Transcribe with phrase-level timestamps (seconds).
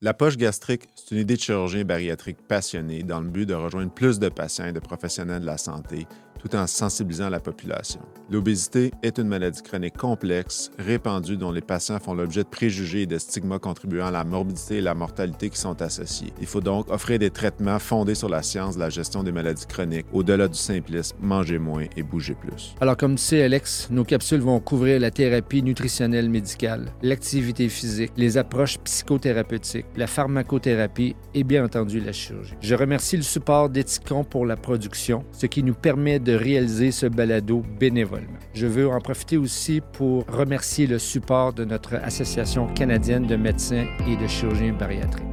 [0.00, 3.90] La poche gastrique, c'est une idée de chirurgien bariatrique passionné dans le but de rejoindre
[3.90, 6.06] plus de patients et de professionnels de la santé
[6.38, 8.00] tout en sensibilisant la population.
[8.30, 13.06] L'obésité est une maladie chronique complexe, répandue, dont les patients font l'objet de préjugés et
[13.06, 16.32] de stigmas contribuant à la morbidité et la mortalité qui sont associés.
[16.40, 19.66] Il faut donc offrir des traitements fondés sur la science de la gestion des maladies
[19.66, 22.74] chroniques, au-delà du simplisme manger moins et bouger plus.
[22.80, 28.12] Alors, comme tu sais, Alex, nos capsules vont couvrir la thérapie nutritionnelle médicale, l'activité physique,
[28.16, 32.54] les approches psychothérapeutiques, la pharmacothérapie et bien entendu la chirurgie.
[32.60, 36.90] Je remercie le support d'Eticon pour la production, ce qui nous permet de de réaliser
[36.90, 38.38] ce balado bénévolement.
[38.52, 43.86] Je veux en profiter aussi pour remercier le support de notre Association canadienne de médecins
[44.06, 45.24] et de chirurgiens bariatriques.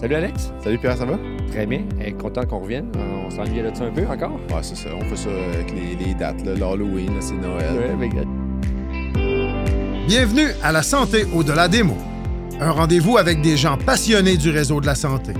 [0.00, 0.52] Salut Alex.
[0.62, 1.18] Salut Pierre, ça va?
[1.48, 1.82] Très bien.
[2.16, 2.92] content qu'on revienne.
[3.26, 4.34] On s'ennuie là-dessus un peu encore?
[4.50, 4.90] Ouais, c'est ça.
[4.94, 6.44] On fait ça avec les, dates.
[6.44, 7.96] L'Halloween, c'est Noël.
[10.06, 11.98] Bienvenue à La Santé au-delà des mots.
[12.60, 15.32] Un rendez-vous avec des gens passionnés du réseau de la santé.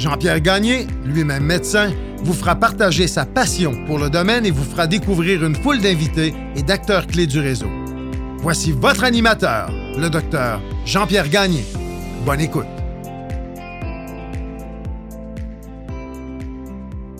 [0.00, 1.92] Jean-Pierre Gagné, lui-même médecin,
[2.24, 6.32] vous fera partager sa passion pour le domaine et vous fera découvrir une foule d'invités
[6.56, 7.68] et d'acteurs clés du réseau.
[8.38, 11.66] Voici votre animateur, le docteur Jean-Pierre Gagné.
[12.24, 12.64] Bonne écoute.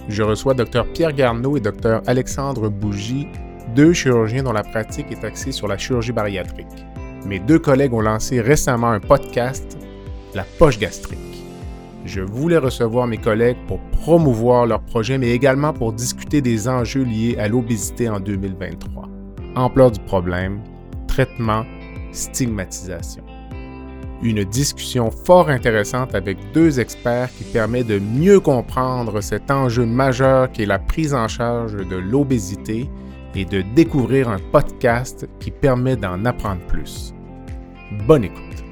[0.08, 3.28] Je reçois Dr Pierre Garneau et Dr Alexandre Bougie,
[3.76, 6.86] deux chirurgiens dont la pratique est axée sur la chirurgie bariatrique.
[7.26, 9.76] Mes deux collègues ont lancé récemment un podcast,
[10.34, 11.29] La Poche Gastrique.
[12.04, 17.04] Je voulais recevoir mes collègues pour promouvoir leur projet, mais également pour discuter des enjeux
[17.04, 19.08] liés à l'obésité en 2023.
[19.54, 20.60] Ampleur du problème,
[21.06, 21.64] traitement,
[22.12, 23.22] stigmatisation.
[24.22, 30.52] Une discussion fort intéressante avec deux experts qui permet de mieux comprendre cet enjeu majeur
[30.52, 32.88] qui est la prise en charge de l'obésité
[33.34, 37.14] et de découvrir un podcast qui permet d'en apprendre plus.
[38.06, 38.69] Bonne écoute.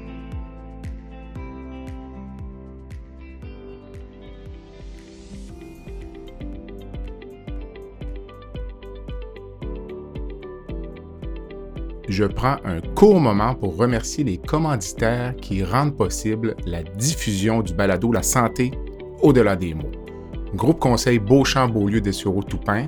[12.19, 17.73] Je prends un court moment pour remercier les commanditaires qui rendent possible la diffusion du
[17.73, 18.71] balado La santé
[19.21, 19.91] au-delà des mots.
[20.53, 22.87] Groupe Conseil Beauchamp-Beaulieu des Sureau Toupin,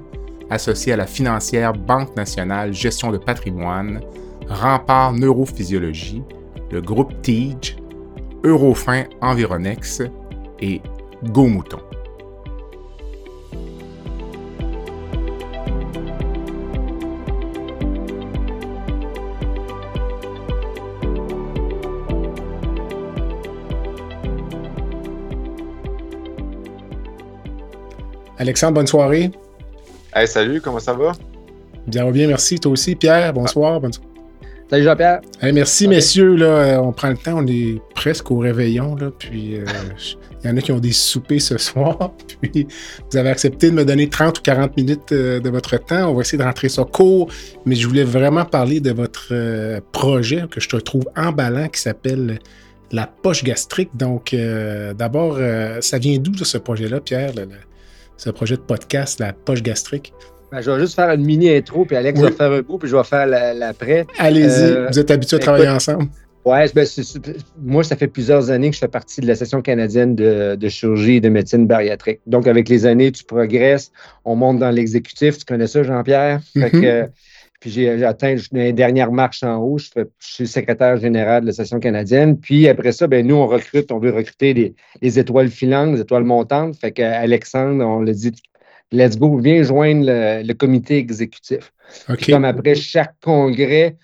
[0.49, 4.01] associé à la financière Banque nationale Gestion de patrimoine,
[4.49, 6.23] Rempart Neurophysiologie,
[6.69, 7.77] le groupe TIGE,
[8.43, 10.01] Eurofin Environex
[10.59, 10.81] et
[11.31, 11.79] Go Mouton.
[28.41, 29.29] Alexandre, bonne soirée.
[30.15, 31.11] Hey, salut, comment ça va?
[31.85, 32.59] Bien, bien, merci.
[32.59, 33.79] Toi aussi, Pierre, bonsoir.
[34.67, 35.21] Salut Jean-Pierre.
[35.53, 36.33] merci, messieurs.
[36.33, 38.95] Là, euh, on prend le temps, on est presque au réveillon.
[38.95, 39.65] Là, puis euh,
[40.43, 42.13] il y en a qui ont des soupers ce soir.
[42.41, 42.65] Puis
[43.11, 46.09] vous avez accepté de me donner 30 ou 40 minutes euh, de votre temps.
[46.09, 47.29] On va essayer de rentrer ça court.
[47.67, 49.31] Mais je voulais vraiment parler de votre
[49.91, 52.39] projet que je te trouve emballant qui s'appelle
[52.91, 53.91] la poche gastrique.
[53.93, 54.35] Donc,
[54.97, 55.37] d'abord,
[55.81, 57.33] ça vient d'où ce projet-là, Pierre?
[58.21, 60.13] Ce projet de podcast, la poche gastrique.
[60.51, 62.87] Ben, je vais juste faire une mini intro, puis Alex va faire un bout, puis
[62.87, 64.05] je vais faire l'après.
[64.19, 66.05] Allez-y, euh, vous êtes habitués à travailler ensemble.
[66.45, 66.85] Oui, ben,
[67.63, 71.15] moi, ça fait plusieurs années que je fais partie de la session canadienne de, chirurgie
[71.15, 72.19] et de médecine bariatrique.
[72.27, 73.91] Donc, avec les années, tu progresses,
[74.25, 75.37] on monte dans l'exécutif.
[75.39, 76.41] Tu connais ça, Jean-Pierre?
[77.61, 79.77] Puis j'ai atteint les dernières marches en haut.
[79.77, 82.37] Je, suis secrétaire général de la Session canadienne.
[82.39, 86.23] Puis après ça, ben, nous, on recrute, on veut recruter les, étoiles filantes, les étoiles
[86.23, 86.75] montantes.
[86.75, 88.33] Fait qu'Alexandre, on l'a dit,
[88.91, 91.71] let's go, viens joindre le, comité exécutif.
[92.25, 93.95] Comme après chaque congrès,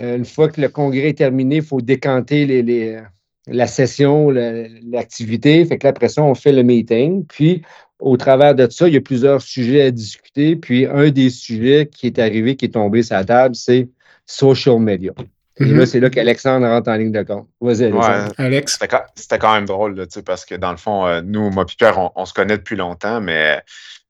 [0.00, 2.98] euh, une fois que le congrès est terminé, il faut décanter les,
[3.46, 5.64] la session, l'activité.
[5.64, 7.24] Fait que là, après ça, on fait le meeting.
[7.26, 7.62] Puis,
[7.98, 10.56] au travers de ça, il y a plusieurs sujets à discuter.
[10.56, 13.88] Puis, un des sujets qui est arrivé, qui est tombé sur la table, c'est
[14.26, 15.12] social media.
[15.60, 15.86] Et là, mhm.
[15.86, 17.48] c'est là qu'Alexandre rentre en ligne de compte.
[17.60, 17.92] Vas-y,
[18.38, 18.78] Alex.
[19.14, 22.10] C'était quand même drôle, là, parce que dans le fond, euh, nous, moi et Pierre,
[22.16, 23.62] on, se connaît depuis longtemps, mais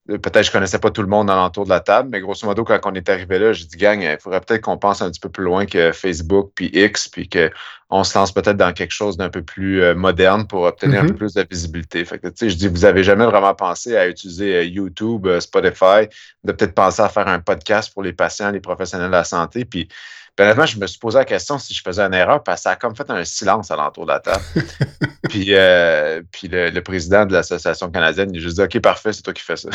[0.06, 2.78] peut-être je connaissais pas tout le monde alentour de la table, mais grosso modo, quand
[2.84, 5.30] on est arrivé là, j'ai dit, gang, il faudrait peut-être qu'on pense un petit peu
[5.30, 9.30] plus loin que Facebook puis X, puis qu'on se lance peut-être dans quelque chose d'un
[9.30, 11.16] peu plus euh, moderne pour obtenir un peu mm-hmm.
[11.16, 12.04] plus de visibilité.
[12.04, 15.26] Fait que, tu sais, je dis, vous avez jamais vraiment pensé à utiliser euh, YouTube,
[15.40, 16.08] Spotify,
[16.44, 19.64] de peut-être penser à faire un podcast pour les patients, les professionnels de la santé,
[19.64, 19.88] puis
[20.36, 22.62] Puis honnêtement, je me suis posé la question si je faisais une erreur, parce que
[22.64, 24.42] ça a comme fait un silence alentour de la table.
[25.28, 29.22] puis euh, puis le, président de l'Association canadienne, il a juste dit OK, parfait, c'est
[29.22, 29.68] toi qui fais ça.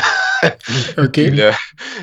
[0.98, 1.14] OK.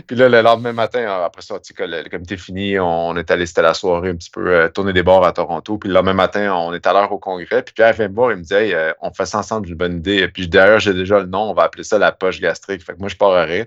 [0.07, 3.45] Puis, là, le lendemain matin, après ça, que le, le, comité fini, on est allé,
[3.45, 5.77] c'était la soirée un petit peu, euh, tourner des bords à Toronto.
[5.77, 7.63] Puis le lendemain matin, on est à l'heure au congrès.
[7.63, 9.75] Puis Pierre vient me voir, il me dit hey, euh, on fait ça ensemble, une
[9.75, 10.29] bonne idée.
[10.29, 12.83] Puis d'ailleurs, j'ai déjà le nom, on va appeler ça la poche gastrique.
[12.83, 13.67] Fait que moi, je pars à rire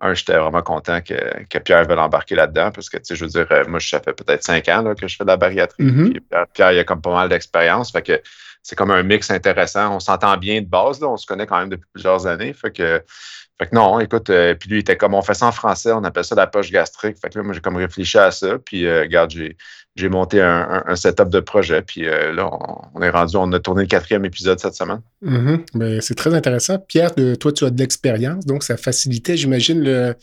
[0.00, 3.24] un, j'étais vraiment content que, que Pierre veuille embarquer là-dedans parce que, tu sais, je
[3.24, 5.84] veux dire, euh, moi, ça fait peut-être cinq ans que je fais de la bariatrie.
[5.84, 6.12] Mm-hmm.
[6.12, 6.22] puis
[6.54, 7.92] Pierre, il a comme pas mal d'expérience.
[7.92, 8.20] Fait que
[8.62, 9.94] c'est comme un mix intéressant.
[9.94, 11.08] On s'entend bien de base, là.
[11.08, 12.52] On se connaît quand même depuis plusieurs années.
[12.52, 13.02] Fait que,
[13.58, 15.92] fait que non, écoute, euh, puis lui, il était comme, on fait ça en français,
[15.92, 17.18] on appelle ça la poche gastrique.
[17.20, 18.58] Fait que là, moi, j'ai comme réfléchi à ça.
[18.58, 19.56] Puis, euh, regarde, j'ai,
[20.00, 21.82] j'ai monté un, setup de projet.
[21.82, 22.50] Puis euh, là,
[22.94, 25.00] on, est rendu, on a tourné le quatrième épisode cette semaine.
[25.24, 25.60] Mm-hmm.
[25.74, 26.78] Ben, c'est très intéressant.
[26.78, 30.14] Pierre, toi, tu as de l'expérience, donc ça facilitait, j'imagine, le,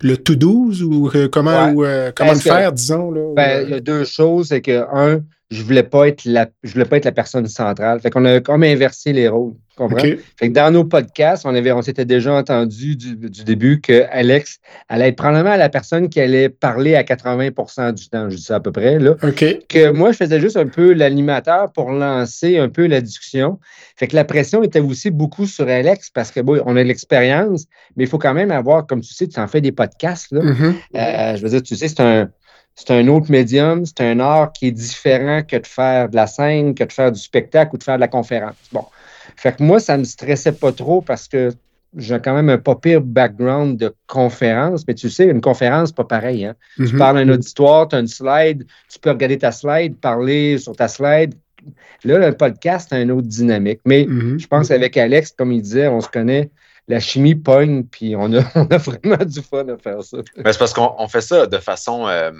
[0.00, 1.74] le to 12 ou comment,
[2.14, 3.10] comment le faire, disons.
[3.10, 4.48] Là, ben, il y a deux choses.
[4.48, 5.20] C'est que, un,
[5.50, 8.00] je voulais pas être la, je voulais pas être la personne centrale.
[8.00, 9.54] Fait qu'on a comme inversé les rôles.
[9.76, 9.98] Comprends?
[10.36, 14.58] Fait que dans nos podcasts, on avait, on s'était déjà entendu du, début que Alex
[14.88, 18.56] allait être probablement la personne qui allait parler à 80% du temps, je dis ça
[18.56, 19.14] à peu près, là.
[19.68, 23.58] Que moi, je faisais juste un peu l'animateur pour lancer un peu la discussion.
[23.96, 27.64] Fait que la pression était aussi beaucoup sur Alex parce que, bon, on a l'expérience,
[27.96, 30.42] mais il faut quand même avoir, comme tu sais, tu en fais des podcasts, là.
[30.42, 30.74] Mm-hmm.
[30.96, 32.28] Euh, je veux dire, tu sais, c'est un,
[32.80, 36.26] c'est un autre médium, c'est un art qui est différent que de faire de la
[36.26, 38.56] scène, que de faire du spectacle ou de faire de la conférence.
[38.72, 38.84] Bon.
[39.36, 41.50] Fait que moi, ça ne me stressait pas trop parce que
[41.96, 46.04] j'ai quand même un pas pire background de conférence, mais tu sais, une conférence, pas
[46.04, 46.46] pareil.
[46.46, 46.54] Hein?
[46.76, 46.98] Tu mhm.
[46.98, 50.74] parles à un auditoire, tu as une slide, tu peux regarder ta slide, parler sur
[50.74, 51.34] ta slide.
[52.04, 53.80] Là, le podcast, c'est une autre dynamique.
[53.84, 54.40] Mais mhm.
[54.40, 56.48] je pense qu'avec Alex, comme il disait, on se connaît
[56.88, 58.40] la chimie pogne, puis on a,
[58.78, 60.18] vraiment du fun à faire ça.
[60.34, 62.32] c'est parce qu'on fait ça de façon euh,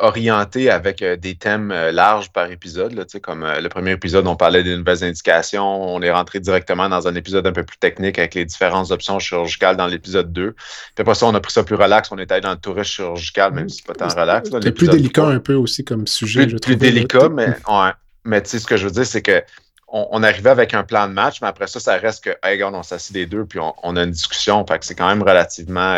[0.00, 2.92] orienté avec euh, des thèmes euh, larges par épisode.
[2.92, 5.64] Là, comme euh, le premier épisode, on parlait des nouvelles indications.
[5.64, 9.18] On est rentré directement dans un épisode un peu plus technique avec les différentes options
[9.18, 10.52] chirurgicales dans l'épisode 2.
[10.52, 10.62] Puis
[10.98, 12.10] après ça, on a pris ça plus relax.
[12.10, 14.50] On est allé dans le tourisme chirurgical, même si c'est pas tant relax.
[14.62, 16.46] C'est plus délicat un peu aussi comme sujet.
[16.46, 17.90] Plus, plus délicat, mais, ouais.
[18.24, 19.42] mais ce que je veux dire, c'est que
[19.92, 22.76] on, arrivait avec un plan de match, mais après ça, ça reste que, hey, regarde,
[22.76, 24.64] on s'assied les deux, puis on, a une discussion.
[24.64, 25.96] Fait que c'est quand même relativement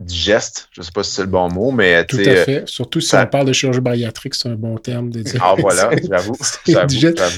[0.00, 0.68] digeste.
[0.72, 2.04] Je ne sais pas si c'est le bon mot, mais.
[2.04, 2.62] Tout à fait.
[2.66, 5.40] Surtout si on parle de chirurgie bariatrique, c'est un bon terme de dire.
[5.44, 6.36] Ah, voilà, j'avoue.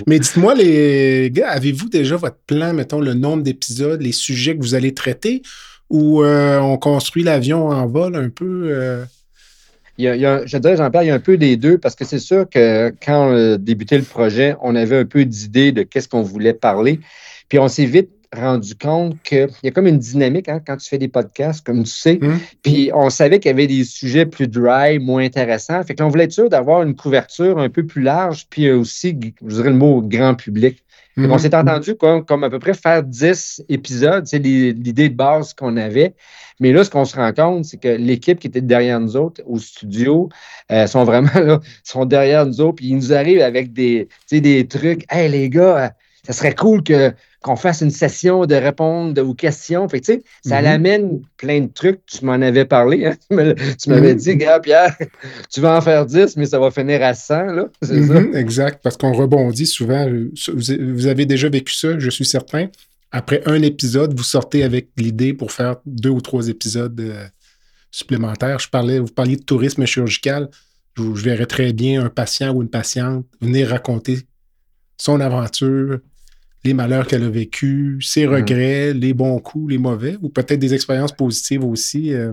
[0.06, 4.62] mais dites-moi, les gars, avez-vous déjà votre plan, mettons, le nombre d'épisodes, les sujets que
[4.62, 5.42] vous allez traiter,
[5.88, 8.68] ou euh, on construit l'avion en vol un peu?
[8.70, 9.04] Euh?
[9.98, 12.06] Il y a, je dirais, Jean-Pierre, il y a un peu des deux parce que
[12.06, 15.82] c'est sûr que quand on a débuté le projet, on avait un peu d'idée de
[15.82, 17.00] qu'est-ce qu'on voulait parler.
[17.50, 20.88] Puis on s'est vite rendu compte qu'il y a comme une dynamique hein, quand tu
[20.88, 22.18] fais des podcasts, comme tu sais.
[22.22, 22.38] Hum.
[22.62, 25.82] Puis on savait qu'il y avait des sujets plus dry, moins intéressants.
[25.82, 29.54] Fait que voulait être sûr d'avoir une couverture un peu plus large, puis aussi, je
[29.56, 30.82] dirais le mot grand public.
[31.16, 31.38] On hum.
[31.38, 35.76] s'est entendu comme, comme, à peu près faire 10 épisodes, c'est l'idée de base qu'on
[35.76, 36.14] avait.
[36.60, 39.42] Mais là, ce qu'on se rend compte, c'est que l'équipe qui était derrière nous autres
[39.46, 40.28] au studio
[40.70, 44.68] euh, sont vraiment là, sont derrière nous autres, puis ils nous arrivent avec des, des
[44.68, 45.04] trucs.
[45.10, 45.94] Hey les gars,
[46.26, 47.12] ça serait cool que
[47.42, 49.88] qu'on fasse une session de répondre aux questions.
[49.88, 50.62] Fait ça mm-hmm.
[50.62, 52.04] l'amène plein de trucs.
[52.04, 53.06] Tu m'en avais parlé.
[53.06, 53.16] Hein?
[53.80, 54.94] Tu m'avais dit, gars, Pierre,
[55.50, 57.44] tu vas en faire 10, mais ça va finir à 100.
[57.44, 57.64] Là.
[57.82, 58.36] Mm-hmm.
[58.36, 60.06] exact, parce qu'on rebondit souvent.
[60.54, 62.68] Vous avez déjà vécu ça, je suis certain.
[63.10, 67.24] Après un épisode, vous sortez avec l'idée pour faire deux ou trois épisodes euh,
[67.90, 68.58] supplémentaires.
[68.58, 70.48] Je parlais, vous parliez de tourisme chirurgical.
[70.96, 74.18] Je, je verrais très bien un patient ou une patiente venir raconter
[75.00, 75.98] son aventure,
[76.64, 78.34] les malheurs qu'elle a vécus, ses mm.
[78.34, 82.12] regrets, les bons coups, les mauvais, ou peut-être des expériences positives aussi.
[82.12, 82.32] Euh.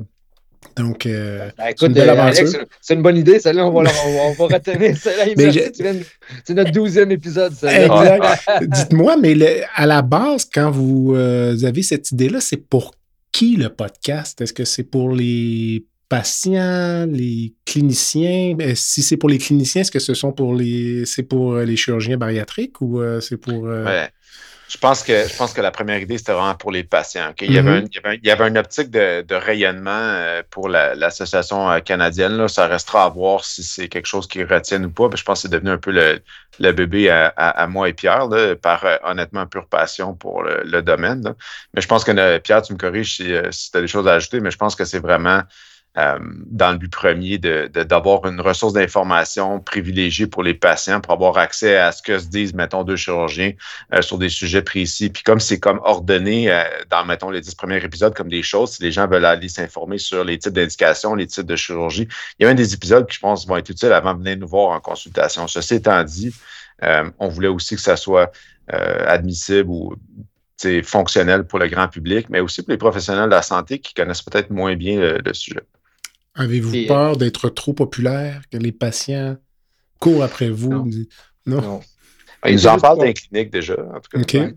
[0.76, 4.56] donc, euh, ben, c'est une euh, c'est une bonne idée, celle-là, on va, on va,
[4.56, 6.02] retenir celle-là.
[6.44, 8.42] C'est notre douzième épisode, Exact.
[8.64, 12.94] Dites-moi, mais à la base, quand vous avez cette idée-là, c'est pour
[13.32, 14.42] qui le podcast?
[14.42, 18.56] Est-ce que c'est pour les patients, les cliniciens?
[18.56, 21.78] Ben, si c'est pour les cliniciens, est-ce que ce sont pour les c'est pour les
[21.78, 23.70] chirurgiens bariatriques ou c'est pour
[24.68, 27.34] je pense que je pense que la première idée, c'était vraiment pour les patients.
[27.40, 28.20] il, y avait mm-hmm.
[28.22, 32.36] il, y avait une optique de, rayonnement euh, pour l'association euh, canadienne.
[32.38, 32.48] Là.
[32.48, 35.10] Ça restera à voir si c'est quelque chose qui retienne ou pas.
[35.16, 38.28] je pense que c'est devenu un peu le, bébé à, moi et Pierre,
[38.62, 41.34] par euh, honnêtement pure passion pour le, domaine.
[41.74, 44.14] Mais je pense que Pierre, tu me corriges si, si tu as des choses à
[44.14, 45.42] ajouter, mais je pense que c'est vraiment
[45.98, 51.14] euh, dans le but premier d'avoir de, une ressource d'information privilégiée pour les patients pour
[51.14, 53.54] avoir accès à ce que se disent, mettons, deux chirurgiens
[53.94, 55.10] euh, sur des sujets précis.
[55.10, 58.74] Puis comme c'est comme ordonné euh, dans, mettons, les dix premiers épisodes comme des choses,
[58.74, 62.44] si les gens veulent aller s'informer sur les types d'indications, les types de chirurgie, il
[62.44, 64.48] y a un des épisodes qui, je pense, vont être utiles avant de venir nous
[64.48, 65.48] voir en consultation.
[65.48, 66.32] Ceci étant dit,
[67.18, 68.32] on voulait aussi que ça soit
[68.68, 69.96] admissible ou
[70.84, 74.22] fonctionnel pour le grand public, mais aussi pour les professionnels de la santé qui connaissent
[74.22, 75.64] peut-être moins bien le sujet.
[76.38, 79.38] Avez-vous euh, peur d'être trop populaire, que les patients
[80.00, 80.88] courent après vous?
[81.46, 81.82] Non.
[82.46, 84.50] Ils nous en parlent dans les cliniques déjà, en tout cas.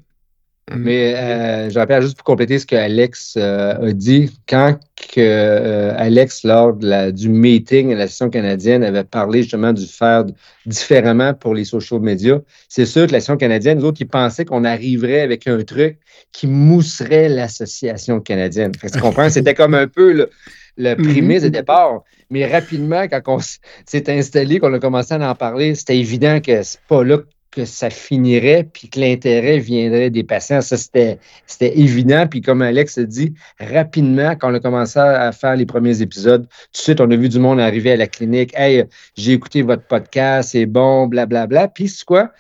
[0.73, 4.79] Mais euh, je rappelle juste pour compléter ce qu'Alex euh, a dit, quand
[5.13, 10.27] que, Alex, lors du meeting à la session canadienne, avait parlé justement du faire
[10.67, 14.45] différemment pour les social media, c'est sûr que la session canadienne, nous autres, ils pensaient
[14.45, 15.99] qu'on arriverait avec un truc
[16.31, 18.71] qui mousserait l'association canadienne.
[18.71, 19.31] tu comprends?
[19.31, 20.29] C'était comme un peu
[20.77, 21.03] le, mhm.
[21.03, 22.03] prémisse de départ.
[22.31, 26.62] Mais rapidement, quand on s'est installé, qu'on a commencé à en parler, c'était évident que
[26.62, 27.19] c'est pas là
[27.50, 30.61] que ça finirait, puis que l'intérêt viendrait des patients.
[30.61, 31.19] Ça, c'était,
[31.61, 32.27] évident.
[32.29, 36.47] Puis comme Alex a dit, rapidement, quand on a commencé à faire les premiers épisodes,
[36.47, 38.53] tout de suite, on a vu du monde arriver à la clinique.
[38.55, 38.85] Hey,
[39.17, 41.47] j'ai écouté votre podcast, c'est bon, blablabla.
[41.47, 41.69] Bla, bla.
[41.69, 42.31] Puis c'est quoi?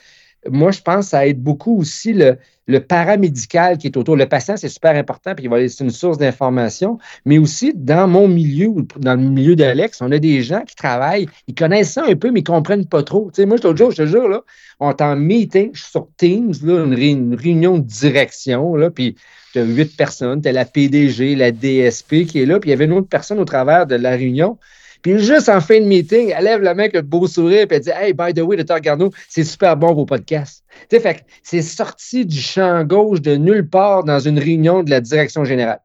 [0.48, 2.38] Moi, je pense que ça aide beaucoup aussi le,
[2.80, 4.16] paramédical qui est autour.
[4.16, 6.98] Le patient, c'est super important, puis c'est une source d'information.
[7.26, 11.28] Mais aussi, dans mon milieu dans le milieu d'Alex, on a des gens qui travaillent,
[11.46, 13.30] ils connaissent ça un peu, mais ils ne comprennent pas trop.
[13.34, 14.42] Tu sais, moi, l'autre jour, je te jure, là,
[14.78, 19.16] on est en meeting, je suis sur Teams, là, une, réunion de direction, là, puis
[19.52, 22.72] tu as huit personnes, tu as la PDG, la DSP qui est là, puis il
[22.72, 24.58] y avait une autre personne au travers de la réunion.
[25.02, 27.76] Puis juste en fin de meeting, elle lève la main avec un beau sourire, puis
[27.76, 30.64] elle dit Hey, by the way, docteur Garneau, c'est super bon vos podcasts.
[30.88, 35.00] Tu sais, c'est sorti du champ gauche de nulle part dans une réunion de la
[35.00, 35.80] direction générale.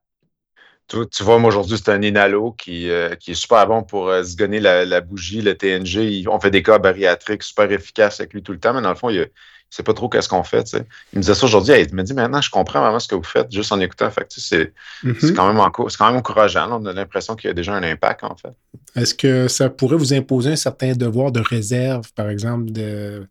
[0.88, 4.22] Tu, vois, moi aujourd'hui, c'est un Inalo qui, euh, qui est super bon pour euh,
[4.22, 6.28] se la, bougie, le TNG.
[6.28, 8.96] on fait des cas bariatriques super efficaces avec lui tout le temps, mais dans le
[8.96, 9.26] fond, il y a
[9.70, 10.72] sais pas trop qu'est-ce qu'on fait.
[10.74, 11.74] Il me disait ça aujourd'hui.
[11.80, 14.10] Il me dit maintenant, je comprends vraiment ce que vous faites juste en écoutant.
[14.10, 15.34] Fait c'est, mm-hmm.
[15.34, 16.82] quand, même quand même encourageant.
[16.82, 18.54] On a l'impression qu'il y a déjà un impact, en fait.
[18.96, 23.28] Est-ce que ça pourrait vous imposer un certain devoir de réserve, par exemple, de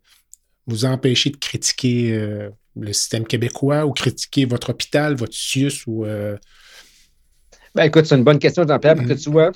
[0.67, 2.49] vous empêcher de critiquer euh,
[2.79, 6.05] le système québécois ou critiquer votre hôpital, votre CIUS ou.
[6.05, 6.37] Euh?
[7.73, 9.23] Ben, écoute, c'est une bonne question, Jean-Pierre, parce que mm-hmm.
[9.23, 9.51] tu vois,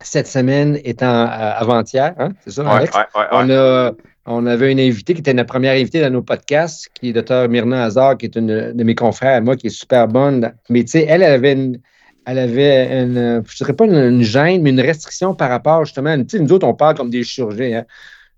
[0.00, 2.96] cette semaine étant euh, avant-hier, hein, c'est ça, Alex?
[3.32, 3.92] on a
[4.28, 7.48] on avait une invitée qui était notre première invitée dans nos podcasts, qui est Dr.
[7.48, 10.52] Myrna Hazard, qui est une de mes confrères à moi, qui est super bonne.
[10.68, 11.80] Mais tu sais, elle, avait une,
[12.26, 16.36] elle avait une, je dirais pas une, gêne, mais une restriction par rapport justement, tu
[16.36, 17.78] sais, nous autres, on parle comme des chirurgiens.
[17.78, 17.84] Hein.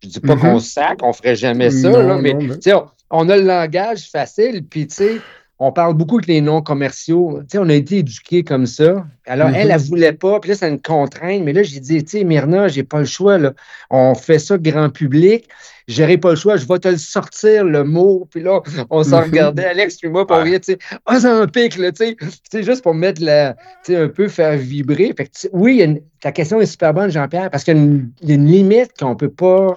[0.02, 0.60] Je dis pas qu'on mm-hmm.
[0.60, 2.72] sac, on ferait jamais ça, là, mais, tu sais,
[3.10, 5.16] on, a le langage facile, puis tu sais,
[5.62, 7.40] on parle beaucoup avec les noms commerciaux.
[7.42, 9.04] Tu sais, on a été éduqués comme ça.
[9.26, 9.72] Alors, elle, mm-hmm.
[9.72, 10.40] elle ne voulait pas.
[10.40, 11.42] Puis là, c'est une contrainte.
[11.44, 13.36] Mais là, j'ai dit, tu sais, Myrna, j'ai pas le choix.
[13.36, 13.52] Là.
[13.90, 15.50] On fait ça grand public.
[15.86, 16.56] J'aurais pas le choix.
[16.56, 18.26] Je vais te le sortir, le mot.
[18.30, 19.24] Puis là, on s'en mm-hmm.
[19.24, 22.16] regardait, Alex, puis moi, pour rien, tu sais, oh, un pic, là, tu
[22.50, 22.62] sais.
[22.62, 23.52] juste pour mettre la,
[23.84, 25.12] tu sais, un peu faire vibrer.
[25.14, 27.76] Fait que, oui, ta question est super bonne, Jean-Pierre, parce qu'il
[28.22, 29.76] y, a une limite qu'on ne peut pas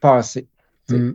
[0.00, 0.46] passer.
[0.88, 1.10] Mm.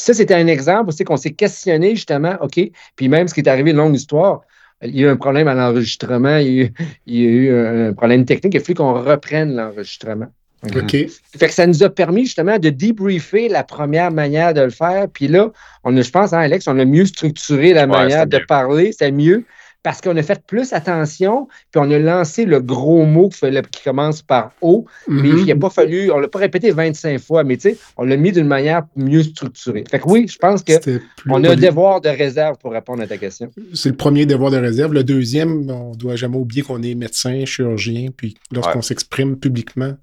[0.00, 2.58] Puis ça, c'était un exemple aussi qu'on s'est questionné justement, OK,
[2.96, 4.40] puis même ce qui est arrivé, une longue histoire,
[4.80, 6.72] il y a eu un problème à l'enregistrement, il,
[7.06, 10.28] y a eu un problème technique, il a fallu qu'on reprenne l'enregistrement.
[10.74, 10.90] OK.
[10.90, 15.06] Fait que ça nous a permis justement de débriefer la première manière de le faire.
[15.12, 15.52] Puis là,
[15.84, 19.12] on a, je pense, hein, Alex, on a mieux structuré la manière de parler, c'est
[19.12, 19.44] mieux
[19.82, 24.20] parce qu'on a fait plus attention, puis on a lancé le gros mot qui, commence
[24.20, 25.38] par O, mais mhm.
[25.38, 28.04] il n'a pas fallu, on ne l'a pas répété 25 fois, mais tu sais, on
[28.04, 29.84] l'a mis d'une manière mieux structurée.
[29.90, 33.16] Fait que oui, je pense qu'on a un devoir de réserve pour répondre à ta
[33.16, 33.50] question.
[33.72, 34.92] C'est le premier devoir de réserve.
[34.92, 39.94] Le deuxième, on ne doit jamais oublier qu'on est médecin, chirurgien, puis lorsqu'on s'exprime publiquement,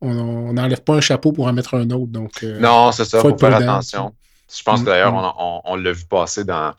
[0.00, 2.12] on n'enlève pas un chapeau pour en mettre un autre.
[2.12, 4.14] Donc, euh, non, c'est ça, il faut, faire attention.
[4.56, 5.60] Je pense que d'ailleurs, mm.
[5.64, 6.72] on l'a vu passer dans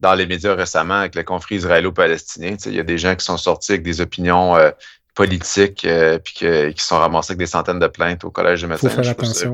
[0.00, 2.56] dans les médias récemment avec le conflit israélo-palestinien.
[2.66, 4.70] Il y a des gens qui sont sortis avec des opinions euh,
[5.14, 8.88] politiques euh, puis qui sont ramassés avec des centaines de plaintes au collège de médecins.
[8.88, 9.52] Faut faire attention.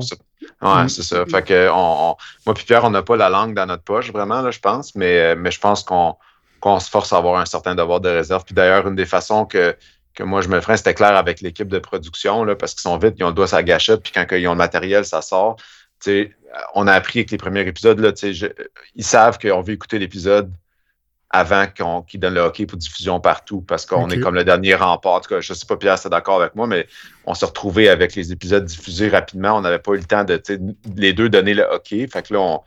[0.61, 0.89] Ouais, mm.
[0.89, 1.25] c'est ça.
[1.25, 4.41] Fait que on, moi puis Pierre, on n'a pas la langue dans notre poche vraiment
[4.41, 6.15] là, je pense, mais euh, mais je pense qu'on
[6.59, 8.43] qu'on se force à avoir un certain devoir de réserve.
[8.45, 9.75] Puis d'ailleurs, une des façons que
[10.15, 12.97] que moi je me ferais, c'était clair avec l'équipe de production là, parce qu'ils sont
[12.97, 15.21] vite, ils ont le doigt sur la gâchette, puis quand ils ont le matériel, ça
[15.21, 15.57] sort.
[15.99, 16.31] Sais
[16.75, 18.11] on a appris avec les premiers épisodes, là,
[18.95, 20.51] ils savent qu'on veut écouter l'épisode
[21.29, 21.65] avant
[22.07, 25.13] qu'ils donnent le hockey pour diffusion partout parce qu'on est comme le dernier rempart.
[25.13, 26.87] En tout cas, je ne sais pas, Pierre, c'est d'accord avec moi, mais
[27.25, 29.57] on s'est retrouvé avec les épisodes diffusés rapidement.
[29.57, 30.41] On n'avait pas eu le temps de
[30.95, 32.07] les deux donner le hockey.
[32.07, 32.61] Fait que là, on,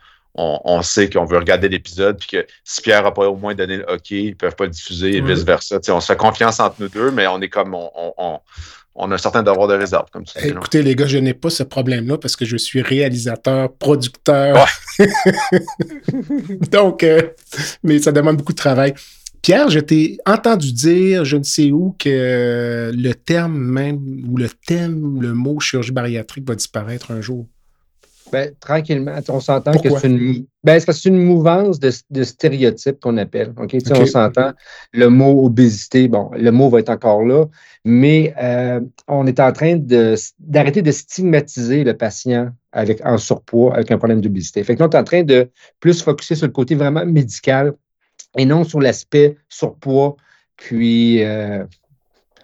[0.81, 3.85] sait qu'on veut regarder l'épisode, puis que si Pierre n'a pas au moins donné le
[3.87, 5.79] hockey, ils ne peuvent pas le diffuser et vice-versa.
[5.89, 8.39] On se fait confiance entre nous deux, mais on est comme on,
[8.95, 10.49] on a certains devoirs de réserve, comme tu dis.
[10.49, 14.67] Écoutez, les gars, je n'ai pas ce problème-là parce que je suis réalisateur, producteur.
[16.71, 17.21] Donc, euh,
[17.83, 18.93] mais ça demande beaucoup de travail.
[19.41, 24.49] Pierre, je t'ai entendu dire, je ne sais où, que le terme même, ou le
[24.49, 27.47] thème, le mot chirurgie bariatrique va disparaître un jour.
[28.31, 33.17] Ben, tranquillement, on s'entend que c'est une, ben, c'est une mouvance de, de stéréotypes qu'on
[33.17, 33.53] appelle.
[33.57, 33.75] OK?
[33.91, 34.53] On s'entend.
[34.93, 37.45] Le mot obésité, bon, le mot va être encore là,
[37.83, 43.73] mais euh, on est en train de, d'arrêter de stigmatiser le patient avec, en surpoids
[43.73, 44.63] avec un problème d'obésité.
[44.63, 47.73] Fait que là, on est en train de plus focuser sur le côté vraiment médical
[48.37, 50.15] et non sur l'aspect surpoids,
[50.55, 51.65] puis euh,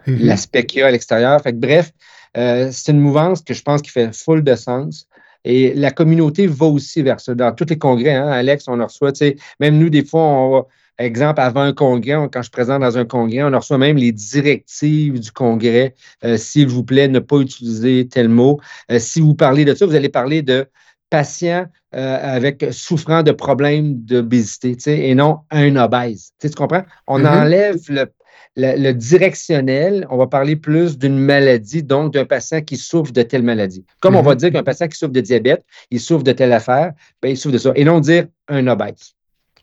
[0.05, 0.25] mm-hmm.
[0.25, 1.41] l'aspect qu'il y a à l'extérieur.
[1.41, 1.91] Fait que, bref,
[2.35, 5.07] euh, c'est une mouvance que je pense qui fait full de sens.
[5.43, 7.35] Et la communauté va aussi vers ça.
[7.35, 10.21] Dans tous les congrès, hein, Alex, on en reçoit, tu sais, même nous, des fois,
[10.21, 10.67] on va,
[10.99, 15.19] exemple, avant un congrès, quand je présente dans un congrès, on reçoit même les directives
[15.19, 15.93] du congrès.
[16.23, 18.59] Euh, s'il vous plaît, ne pas utiliser tel mot.
[18.91, 20.67] Euh, si vous parlez de ça, vous allez parler de
[21.09, 21.65] patients
[21.95, 24.75] euh, avec souffrant de problèmes d'obésité,
[25.09, 26.31] et non un obèse.
[26.39, 26.83] Tu, comprends?
[27.07, 27.41] On mm-hmm.
[27.41, 28.07] enlève le
[28.55, 33.43] le, directionnel, on va parler plus d'une maladie, donc d'un patient qui souffre de telle
[33.43, 33.85] maladie.
[33.99, 34.37] Comme on va mhm.
[34.37, 37.53] dire qu'un patient qui souffre de diabète, il souffre de telle affaire, ben, il souffre
[37.53, 37.71] de ça.
[37.75, 39.13] Et non dire un obèse.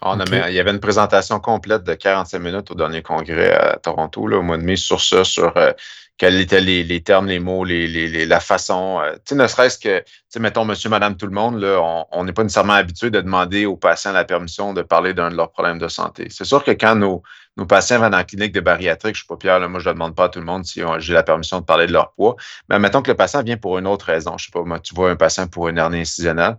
[0.07, 4.27] On il y avait une présentation complète de 45 minutes au dernier congrès à Toronto,
[4.27, 5.73] là, au mois de mai, sur ça, sur euh,
[6.17, 9.01] quels étaient les, termes, les mots, les, la façon.
[9.03, 12.25] Euh, tu ne serait-ce que, tu sais, mettons, monsieur, madame, tout le monde, là, on
[12.25, 15.51] n'est pas nécessairement habitué de demander aux patients la permission de parler d'un de leurs
[15.51, 16.29] problèmes de santé.
[16.31, 17.23] C'est sûr que quand nos,
[17.57, 19.95] nos patients vont dans la clinique de bariatrique, je suis pas Pierre, moi, je ne
[19.95, 22.37] demande pas à tout le monde si j'ai la permission de parler de leur poids.
[22.69, 24.39] Mais mettons que le patient vient pour une autre raison.
[24.39, 26.59] Je sais pas, moi, tu vois un patient pour une hernie incidentielle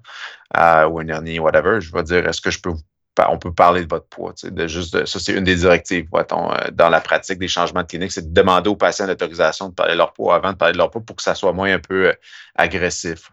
[0.57, 2.81] euh, ou une hernie, whatever, je vais dire, est-ce que je peux vous
[3.29, 4.33] on peut parler de votre poids.
[4.43, 8.11] De juste ça, c'est une des directives euh, dans la pratique des changements de clinique,
[8.11, 10.77] c'est de demander aux patients l'autorisation de parler de leur poids avant de parler de
[10.77, 12.13] leur poids pour que ça soit moins un peu euh,
[12.55, 13.31] agressif.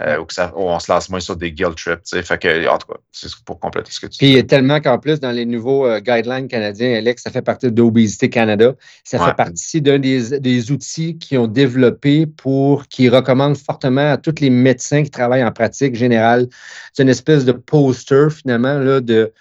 [0.00, 2.24] Euh, ou que ça, on se lance moins sur des guilt trips.
[2.24, 4.34] Fait que, en tout cas, c'est pour compléter ce que tu dis.
[4.34, 8.28] Puis tellement qu'en plus, dans les nouveaux euh, guidelines canadiens, Alex, ça fait partie d'Obésité
[8.28, 8.74] Canada.
[9.04, 14.16] Ça fait partie d'un des, des, outils qui ont développé pour, qui recommandent fortement à
[14.16, 16.48] tous les médecins qui travaillent en pratique générale.
[16.92, 19.32] C'est une espèce de poster, finalement, là, de,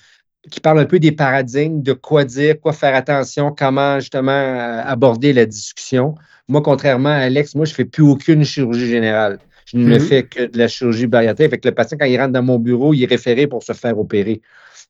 [0.51, 4.81] qui parle un peu des paradigmes, de quoi dire, quoi faire attention, comment justement euh,
[4.85, 6.13] aborder la discussion.
[6.47, 9.39] Moi, contrairement à Alex, moi, je ne fais plus aucune chirurgie générale.
[9.65, 9.99] Je ne mhm.
[9.99, 11.49] fais que de la chirurgie bariatrique.
[11.49, 13.73] Fait que le patient, quand il rentre dans mon bureau, il est référé pour se
[13.73, 14.41] faire opérer.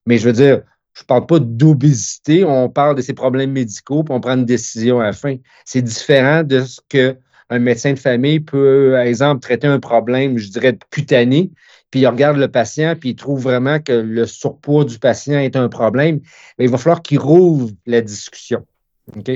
[0.05, 0.61] Mais je veux dire,
[0.93, 4.45] je ne parle pas d'obésité, on parle de ses problèmes médicaux, puis on prend une
[4.45, 5.37] décision à la fin.
[5.65, 10.49] C'est différent de ce qu'un médecin de famille peut, par exemple, traiter un problème, je
[10.49, 11.51] dirais, cutané,
[11.89, 15.55] puis il regarde le patient, puis il trouve vraiment que le surpoids du patient est
[15.55, 16.21] un problème.
[16.57, 18.65] Mais il va falloir qu'il rouvre la discussion.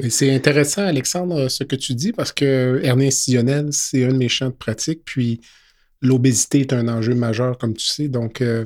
[0.10, 4.30] C'est intéressant, Alexandre, ce que tu dis, parce que hernie incidentielle, c'est un de mes
[4.30, 5.42] champs de pratique, puis
[6.02, 8.08] l'obésité est un enjeu majeur, comme tu sais.
[8.08, 8.66] Donc, euh,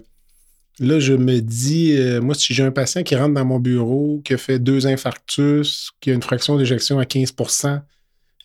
[0.80, 4.22] là, je me dis, euh, moi, si j'ai un patient qui rentre dans mon bureau,
[4.24, 7.82] qui a fait deux infarctus, qui a une fraction d'éjection à 15%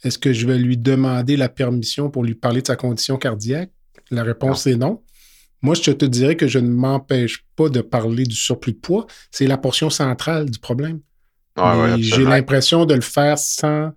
[0.06, 3.70] est-ce que je vais lui demander la permission pour lui parler de sa condition cardiaque?
[4.10, 5.02] La réponse est non.
[5.62, 9.06] Moi, je te dirais que je ne m'empêche pas de parler du surplus de poids.
[9.30, 11.00] C'est la portion centrale du problème
[11.98, 13.92] j'ai l'impression de le faire sans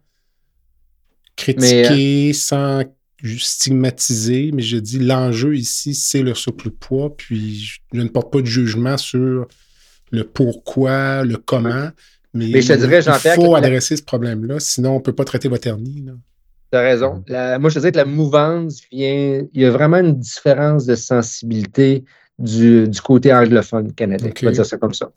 [1.35, 2.83] critiquer, euh, sans
[3.23, 8.31] stigmatiser, mais je dis l'enjeu ici, c'est le surplus de poids, puis je ne porte
[8.31, 9.45] pas de jugement sur
[10.11, 11.89] le pourquoi, le comment,
[12.33, 15.67] mais, je dirais, il faut adresser ce problème-là, sinon on ne peut pas traiter votre
[15.67, 16.05] hernie.
[16.71, 17.23] Tu as raison.
[17.59, 19.43] moi, je te dirais que la mouvance vient.
[19.53, 22.03] Il y a vraiment une différence de sensibilité
[22.39, 24.31] du, côté anglophone canadien.
[24.41, 25.11] On va dire ça comme ça.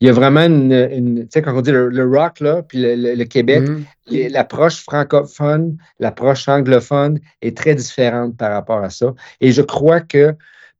[0.00, 3.24] il y a vraiment une, tu sais, quand on dit le, rock, là, puis le,
[3.24, 4.28] Québec, mm.
[4.30, 9.12] l'approche francophone, l'approche anglophone est très différente par rapport à ça.
[9.40, 10.34] Et je crois que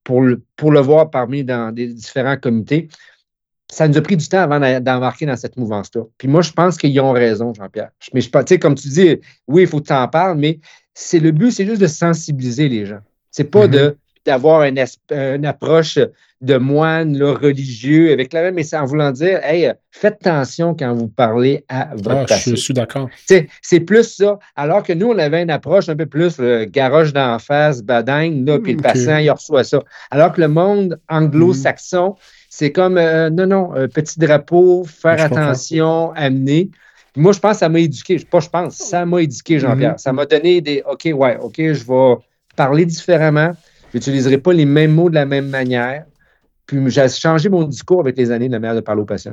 [0.05, 2.89] pour le, pour le voir parmi dans des différents comités,
[3.71, 6.03] ça nous a pris du temps avant d'embarquer dans cette mouvance-là.
[6.19, 7.91] Puis moi, je pense qu'ils ont raison, Jean-Pierre.
[8.13, 10.61] Mais je, tu sais, comme tu dis, oui, il faut que tu en parles, mais
[10.93, 13.01] c'est le but, c'est juste de sensibiliser les gens.
[13.33, 14.79] C'est pas de mm-hmm d'avoir une,
[15.47, 15.99] approche
[16.41, 20.95] de moine religieux avec la même, mais c'est en voulant dire, hey, faites attention quand
[20.95, 23.09] vous parlez à votre ah, Je suis d'accord.
[23.63, 24.39] C'est plus ça.
[24.57, 28.45] Alors que nous, on avait une approche un peu plus le garoche d'en face, bading,
[28.45, 29.81] là, puis le patient, il reçoit ça.
[30.11, 32.17] Alors que le monde anglo-saxon,
[32.51, 36.71] c'est comme, euh, non, non, petit drapeau, faire attention, amener.
[37.17, 38.19] Moi, je pense que ça m'a éduqué.
[38.19, 39.95] Pas je pense, ça m'a éduqué, Jean-Pierre.
[39.95, 39.99] Mm-hmm.
[39.99, 42.17] Ça m'a donné des, OK, ouais, OK, je vais
[42.57, 43.53] parler différemment
[43.95, 46.05] J'utiliserai pas les mêmes mots de la même manière.
[46.67, 49.31] Puis j'ai changé mon discours avec les années de la manière de parler au patient.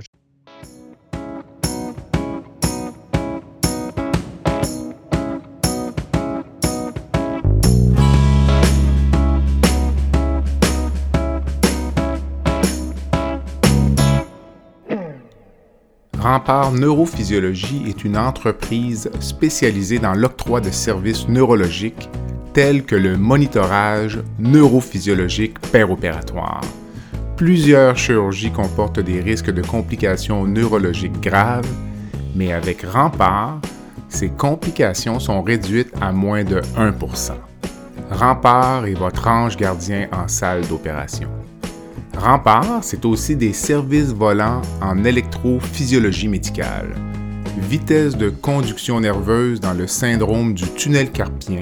[16.19, 22.09] Rempart Neurophysiologie est une entreprise spécialisée dans l'octroi de services neurologiques
[22.53, 26.61] tels que le monitorage neurophysiologique péropératoire.
[27.37, 31.67] Plusieurs chirurgies comportent des risques de complications neurologiques graves,
[32.35, 33.59] mais avec Rempart,
[34.09, 37.31] ces complications sont réduites à moins de 1%
[38.11, 41.29] Rempart est votre ange gardien en salle d'opération.
[42.17, 46.93] Rempart, c'est aussi des services volants en électrophysiologie médicale,
[47.57, 51.61] vitesse de conduction nerveuse dans le syndrome du tunnel carpien,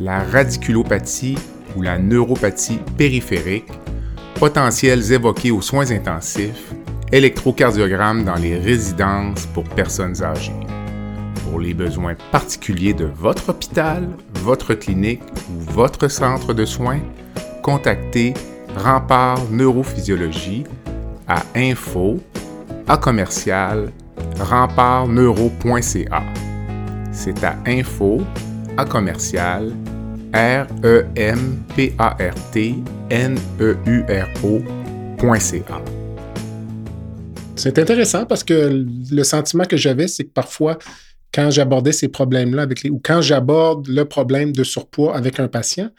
[0.00, 1.38] la radiculopathie
[1.76, 3.70] ou la neuropathie périphérique,
[4.34, 6.72] potentiels évoqués aux soins intensifs,
[7.12, 10.52] électrocardiogramme dans les résidences pour personnes âgées.
[11.44, 14.08] Pour les besoins particuliers de votre hôpital,
[14.40, 17.00] votre clinique ou votre centre de soins,
[17.62, 18.34] contactez
[18.76, 20.64] Rempart Neurophysiologie
[21.28, 22.20] à info
[22.88, 23.90] à commercial
[24.38, 26.22] rempartneuro.ca.
[27.12, 28.22] C'est à info
[28.76, 29.72] à commercial
[30.34, 35.80] r e m p a r t n e u r o.ca.
[37.56, 40.78] C'est intéressant parce que le sentiment que j'avais, c'est que parfois,
[41.32, 45.46] quand j'abordais ces problèmes-là avec les, ou quand j'aborde le problème de surpoids avec un
[45.46, 45.90] patient,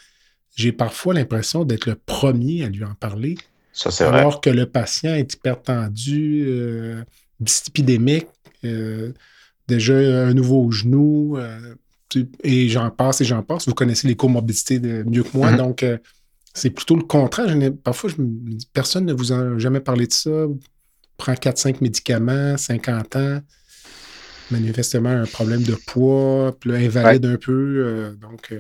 [0.56, 3.36] j'ai parfois l'impression d'être le premier à lui en parler.
[3.71, 7.04] Ça, c'est alors que le patient est hypertendu, euh,
[7.41, 8.28] épidémique,
[8.63, 9.12] euh,
[9.67, 11.76] déjà un nouveau genou, euh,
[12.43, 13.67] et j'en passe et j'en passe.
[13.67, 15.58] Vous connaissez les comorbidités de, mieux que moi, mm-hmm.
[15.58, 15.98] donc euh,
[16.54, 17.56] c'est plutôt le contraire.
[17.84, 20.45] parfois, je me dis, personne ne vous a jamais parlé de ça.
[21.17, 23.39] Prend 4-5 médicaments, 50 ans,
[24.52, 28.15] manifestement un problème de poids, puis là, invalide un peu.
[28.21, 28.54] donc,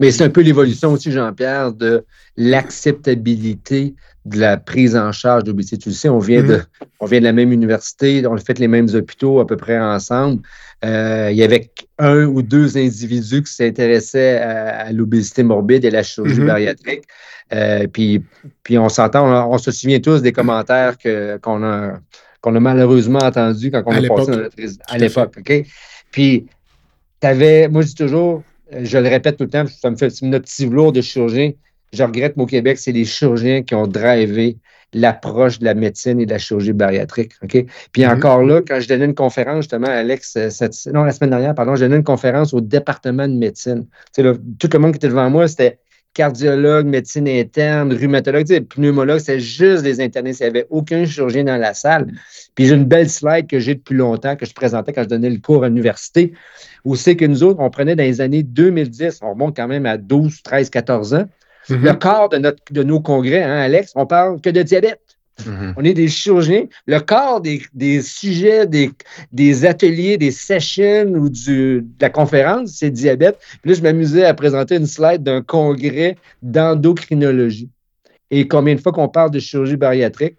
[0.00, 2.04] mais c'est un peu l'évolution aussi, Jean-Pierre, de
[2.36, 3.94] l'acceptabilité
[4.26, 5.78] de la prise en charge d'obésité.
[5.78, 6.86] Tu le sais, on vient, de, mm-hmm.
[7.00, 9.78] on vient de la même université, on a fait les mêmes hôpitaux à peu près
[9.78, 10.42] ensemble.
[10.84, 16.02] Euh, il y avait un ou deux individus qui s'intéressaient à, l'obésité morbide et la
[16.02, 16.46] chirurgie mm-hmm.
[16.46, 17.04] bariatrique.
[17.54, 18.20] Euh, puis,
[18.64, 22.00] puis on s'entend, on, se souvient tous des commentaires que, qu'on, a,
[22.40, 24.56] qu'on a malheureusement entendus quand on à a passé notre,
[24.88, 25.34] à l'époque.
[25.38, 25.64] OK?
[26.10, 26.46] Puis,
[27.20, 30.10] tu avais, moi je dis toujours, je le répète tout le temps, ça me fait
[30.22, 31.52] notre petit velours de chirurgien.
[31.92, 34.58] Je regrette, au Québec, c'est les chirurgiens qui ont drivé
[34.92, 37.32] l'approche de la médecine et de la chirurgie bariatrique.
[37.42, 37.66] OK?
[37.92, 38.12] Puis mhm.
[38.12, 40.48] encore là, quand je donnais une conférence, justement, Alex, euh,
[40.92, 43.86] non, la semaine dernière, pardon, je donnais une conférence au département de médecine.
[44.14, 45.78] tout le monde qui était devant moi, c'était
[46.16, 50.40] cardiologue, médecine interne, rhumatologue, pneumologue, c'est juste des internistes.
[50.40, 52.10] Il n'y avait aucun chirurgien dans la salle.
[52.54, 55.28] Puis j'ai une belle slide que j'ai depuis longtemps, que je présentais quand je donnais
[55.28, 56.32] le cours à l'université,
[56.86, 59.84] où c'est que nous autres, on prenait dans les années 2010, on remonte quand même
[59.84, 61.26] à 12, 13, 14 ans,
[61.68, 61.80] mm-hmm.
[61.80, 65.00] le corps de, notre, de nos congrès, hein, Alex, on parle que de diabète.
[65.40, 65.74] Mm-hmm.
[65.76, 66.66] On est des chirurgiens.
[66.86, 73.38] Le corps des, sujets, des, ateliers, des sessions ou du, de la conférence, c'est diabète.
[73.62, 77.70] Puis là, je m'amusais à présenter une slide d'un congrès d'endocrinologie.
[78.30, 80.36] Et combien de fois qu'on parle de chirurgie bariatrique?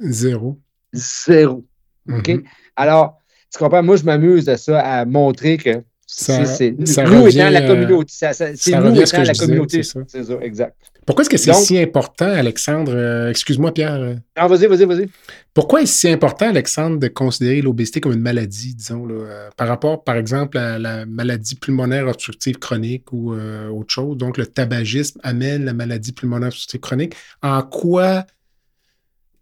[0.00, 0.58] Zéro.
[0.92, 1.64] Zéro.
[2.08, 2.28] OK?
[2.28, 2.44] Mm-hmm.
[2.76, 3.20] Alors,
[3.52, 3.82] tu comprends?
[3.82, 8.12] Moi, je m'amuse à ça, à montrer que c'est nous étant la communauté.
[8.12, 9.82] C'est nous étant la communauté.
[9.82, 10.34] C'est ça.
[10.40, 10.76] exact.
[11.06, 12.92] Pourquoi est-ce que c'est si important, Alexandre?
[12.92, 13.94] Euh, excuse-moi, Pierre.
[13.94, 14.14] Euh.
[14.34, 15.08] Ah, vas-y, vas-y, vas-y.
[15.54, 19.68] Pourquoi est-ce si important, Alexandre, de considérer l'obésité comme une maladie, disons, là, euh, par
[19.68, 24.16] rapport, par exemple, à la maladie pulmonaire obstructive chronique ou autre chose?
[24.16, 27.14] Donc, le tabagisme amène la maladie pulmonaire obstructive chronique.
[27.40, 28.24] En quoi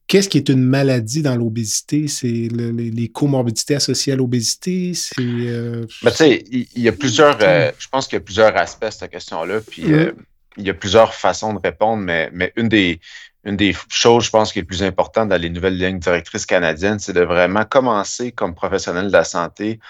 [0.06, 2.08] Qu'est-ce qui est une maladie dans l'obésité?
[2.08, 4.92] C'est les, comorbidités associées à l'obésité?
[4.94, 5.14] C'est.
[5.22, 7.38] tu sais, il y, a plusieurs.
[7.40, 9.60] je pense qu'il y a plusieurs aspects à cette question-là.
[9.60, 10.12] Puis, mm
[10.56, 13.00] il y a plusieurs façons de répondre, mais, mais une, des,
[13.44, 16.98] une des choses, je pense, qui est plus importante dans les nouvelles lignes directrices canadiennes,
[16.98, 19.80] c'est de vraiment commencer comme professionnel de la santé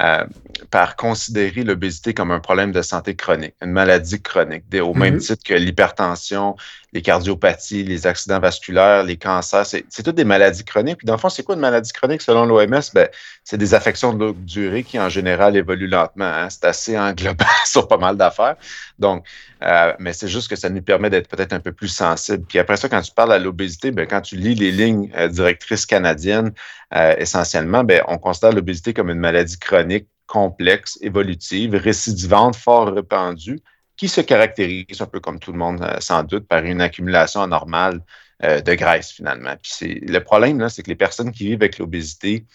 [0.00, 0.24] euh,
[0.70, 5.26] par considérer l'obésité comme un problème de santé chronique, une maladie chronique, au même mm-hmm.
[5.26, 6.56] titre que l'hypertension,
[6.92, 10.98] les cardiopathies, les accidents vasculaires, les cancers, c'est toutes des maladies chroniques.
[10.98, 12.80] Puis dans le fond, c'est quoi une maladie chronique selon l'OMS?
[12.94, 13.08] Ben,
[13.44, 16.24] c'est des affections de longue durée qui, en général, évoluent lentement.
[16.24, 16.48] Hein.
[16.50, 18.56] C'est assez englobant sur pas mal d'affaires.
[18.98, 19.24] Donc,
[19.62, 22.44] euh, mais c'est juste que ça nous permet d'être peut-être un peu plus sensible.
[22.48, 25.28] Puis après ça, quand tu parles à l'obésité, ben, quand tu lis les lignes euh,
[25.28, 26.52] directrices canadiennes,
[26.94, 33.60] euh, essentiellement, ben, on considère l'obésité comme une maladie chronique complexe, évolutive, récidivante, fort répandue,
[34.00, 37.42] qui se caractérise un peu comme tout le monde euh, sans doute par une accumulation
[37.42, 38.00] anormale
[38.42, 39.54] euh, de graisse finalement.
[39.62, 42.46] Puis le problème c'est que les personnes qui vivent avec l'obésité,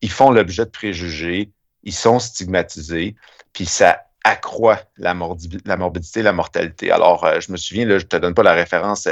[0.00, 1.50] ils font l'objet de préjugés,
[1.82, 3.16] ils sont stigmatisés,
[3.52, 6.92] puis ça accroît la, morbidité, la mortalité.
[6.92, 9.08] Alors, euh, je me souviens, je te donne pas la référence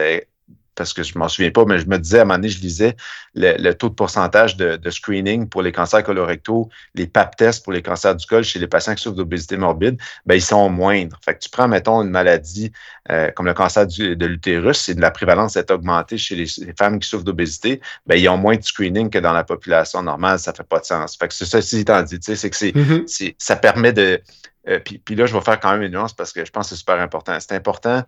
[0.79, 2.61] parce que je m'en souviens pas, mais je me disais à un moment donné, je
[2.61, 2.97] lisais
[3.35, 7.83] le, taux de pourcentage de, screening pour les cancers colorectaux, les PAP tests pour les
[7.83, 11.19] cancers du col chez les patients qui souffrent d'obésité morbide, ben, ils sont moindres.
[11.25, 12.73] Fait que tu prends, mettons, une maladie
[13.11, 16.47] euh, comme le cancer de l'utérus, c'est de la prévalence est augmentée chez les,
[16.79, 20.39] femmes qui souffrent d'obésité, ben, ils ont moins de screening que dans la population normale,
[20.39, 21.17] ça fait pas de sens.
[21.17, 23.05] Fait que c'est ça, si étant dit, c'est que mm-hmm.
[23.07, 24.21] c'est, ça permet de.
[24.69, 26.69] Euh, puis, puis là, je vais faire quand même une nuance parce que je pense
[26.69, 27.37] que c'est super important.
[27.41, 28.05] C'est important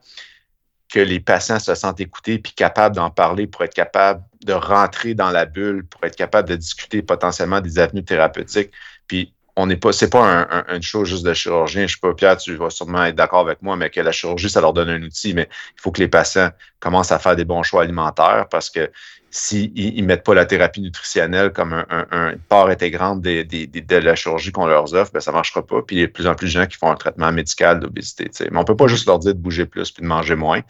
[0.91, 5.15] que les patients se sentent écoutés puis capables d'en parler pour être capables de rentrer
[5.15, 8.73] dans la bulle, pour être capables de discuter potentiellement des avenues thérapeutiques.
[9.07, 11.87] Puis on n'est pas, c'est pas un, une chose juste de chirurgien.
[11.87, 14.51] Je sais pas, Pierre, tu vas sûrement être d'accord avec moi, mais que la chirurgie,
[14.51, 16.51] ça leur donne un outil, mais il faut que les patients
[16.81, 18.91] commencent à faire des bons choix alimentaires parce que
[19.31, 24.67] s'ils ne mettent pas la thérapie nutritionnelle comme un, part intégrante de la chirurgie qu'on
[24.67, 25.83] leur offre, ben, ça ne marchera pas.
[25.83, 27.79] Puis il y a de plus en plus de gens qui font un traitement médical
[27.79, 28.29] d'obésité.
[28.51, 30.61] Mais on ne peut pas juste leur dire de bouger plus puis de manger moins.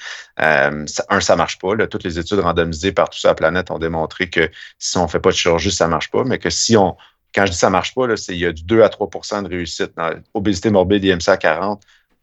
[0.41, 1.75] Euh, un, ça ne marche pas.
[1.87, 5.09] Toutes les études randomisées par tout ça la planète ont démontré que si on ne
[5.09, 6.97] fait pas de chirurgie, ça ne marche pas, mais que si on.
[7.33, 9.45] Quand je dis ça ne marche pas, c'est il y a du 2 à 3%
[9.45, 9.93] de réussite.
[9.97, 11.81] Dans obésité morbide IMC à 40,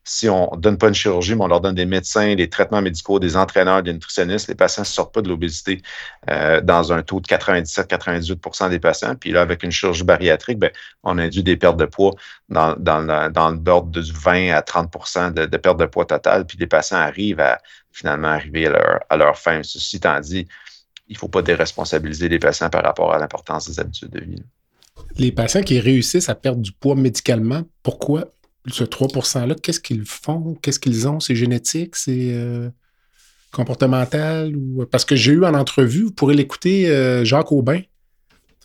[0.08, 2.82] si on ne donne pas une chirurgie, mais on leur donne des médecins, des traitements
[2.82, 5.82] médicaux, des entraîneurs, des nutritionnistes, les patients ne sortent pas de l'obésité
[6.30, 9.16] euh, dans un taux de 97-98% des patients.
[9.16, 10.72] Puis là, avec une chirurgie bariatrique, ben,
[11.04, 12.14] on induit des pertes de poids
[12.48, 16.46] dans, dans, de 20 à 30 de, de perte de poids totale.
[16.46, 17.60] Puis les patients arrivent à
[17.92, 19.62] finalement arriver à leur, à leur fin.
[19.62, 20.48] Ceci étant dit,
[21.10, 24.44] il ne faut pas déresponsabiliser les patients par rapport à l'importance des habitudes de vie.
[25.18, 28.26] Les patients qui réussissent à perdre du poids médicalement, pourquoi
[28.70, 30.56] ce 3 %-là, qu'est-ce qu'ils font?
[30.62, 31.20] Qu'est-ce qu'ils ont?
[31.20, 31.96] C'est génétique?
[31.96, 32.70] C'est euh,
[33.52, 34.56] comportemental?
[34.56, 34.86] Ou...
[34.86, 37.82] Parce que j'ai eu en entrevue, vous pourrez l'écouter, euh, Jacques Aubin,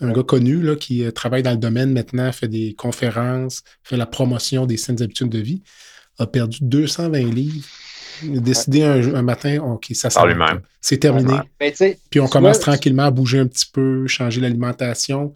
[0.00, 3.96] un gars connu là, qui euh, travaille dans le domaine maintenant, fait des conférences, fait
[3.96, 5.62] la promotion des saines habitudes de vie,
[6.18, 7.66] a perdu 220 livres.
[8.24, 10.08] Il a décidé un, matin, OK, ça
[10.80, 11.34] C'est terminé.
[12.10, 15.34] Puis on commence tranquillement à bouger un petit peu, changer l'alimentation.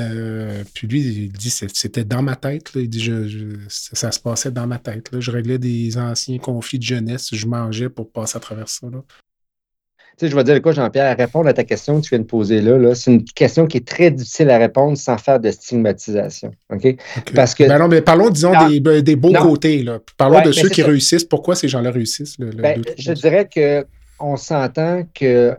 [0.00, 2.70] Euh, puis lui, il dit c'était dans ma tête.
[2.74, 5.10] Il dit je, ça, se passait dans ma tête.
[5.18, 7.28] Je réglais des anciens conflits de jeunesse.
[7.32, 8.86] Je mangeais pour passer à travers ça.
[8.90, 12.24] Tu sais, je vais dire quoi, Jean-Pierre, répondre à ta question que tu viens de
[12.24, 16.50] poser là, c'est une question qui est très difficile à répondre sans faire de stigmatisation.
[16.72, 16.96] OK?
[17.36, 17.64] Parce que.
[17.64, 19.84] Ben non, mais parlons, disons, des, ben, des, beaux côtés.
[19.84, 20.00] Là.
[20.16, 21.24] Parlons de ceux qui réussissent.
[21.24, 22.36] Pourquoi ces gens-là réussissent?
[22.38, 25.56] Ben, je dirais qu'on s'entend que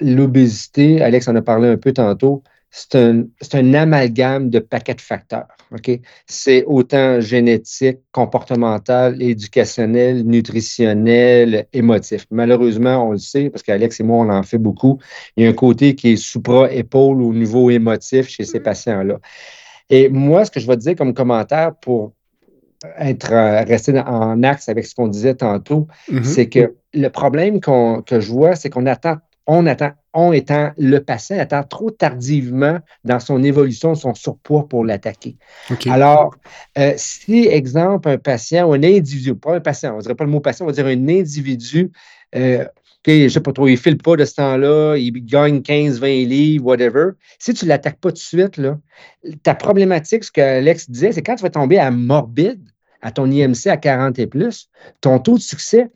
[0.00, 5.46] l'obésité, Alex en a parlé un peu tantôt, c'est un, amalgame de paquets de facteurs.
[6.26, 12.26] C'est autant génétique, comportemental, éducationnel, nutritionnel, émotif.
[12.30, 14.98] Malheureusement, on le sait, parce qu'Alex et moi, on en fait beaucoup.
[15.36, 18.62] Il y a un côté qui est supra-épaule au niveau émotif chez ces mm-hmm.
[18.62, 19.18] patients-là.
[19.90, 22.12] Et moi, ce que je vais te dire comme commentaire pour
[22.98, 26.24] être euh, resté en axe avec ce qu'on disait tantôt, mm-hmm.
[26.24, 29.16] c'est que le problème que je vois, c'est qu'on attend
[29.48, 34.84] on attend, on étant le patient, attend trop tardivement dans son évolution son surpoids pour
[34.84, 35.36] l'attaquer.
[35.86, 36.34] Alors,
[36.78, 40.24] euh, si, exemple, un patient ou un individu, pas un patient, on ne dirait pas
[40.24, 41.90] le mot patient, on va dire un individu,
[42.34, 42.64] euh,
[43.06, 46.00] je ne sais pas trop, il ne file pas de ce temps-là, il gagne 15,
[46.00, 47.10] 20 livres, whatever.
[47.38, 48.78] Si tu ne l'attaques pas tout de suite, là,
[49.42, 52.62] ta problématique, ce que Alex disait, c'est quand tu vas tomber à morbide,
[53.00, 54.68] à ton IMC à 40 et plus,
[55.00, 55.90] ton taux de succès,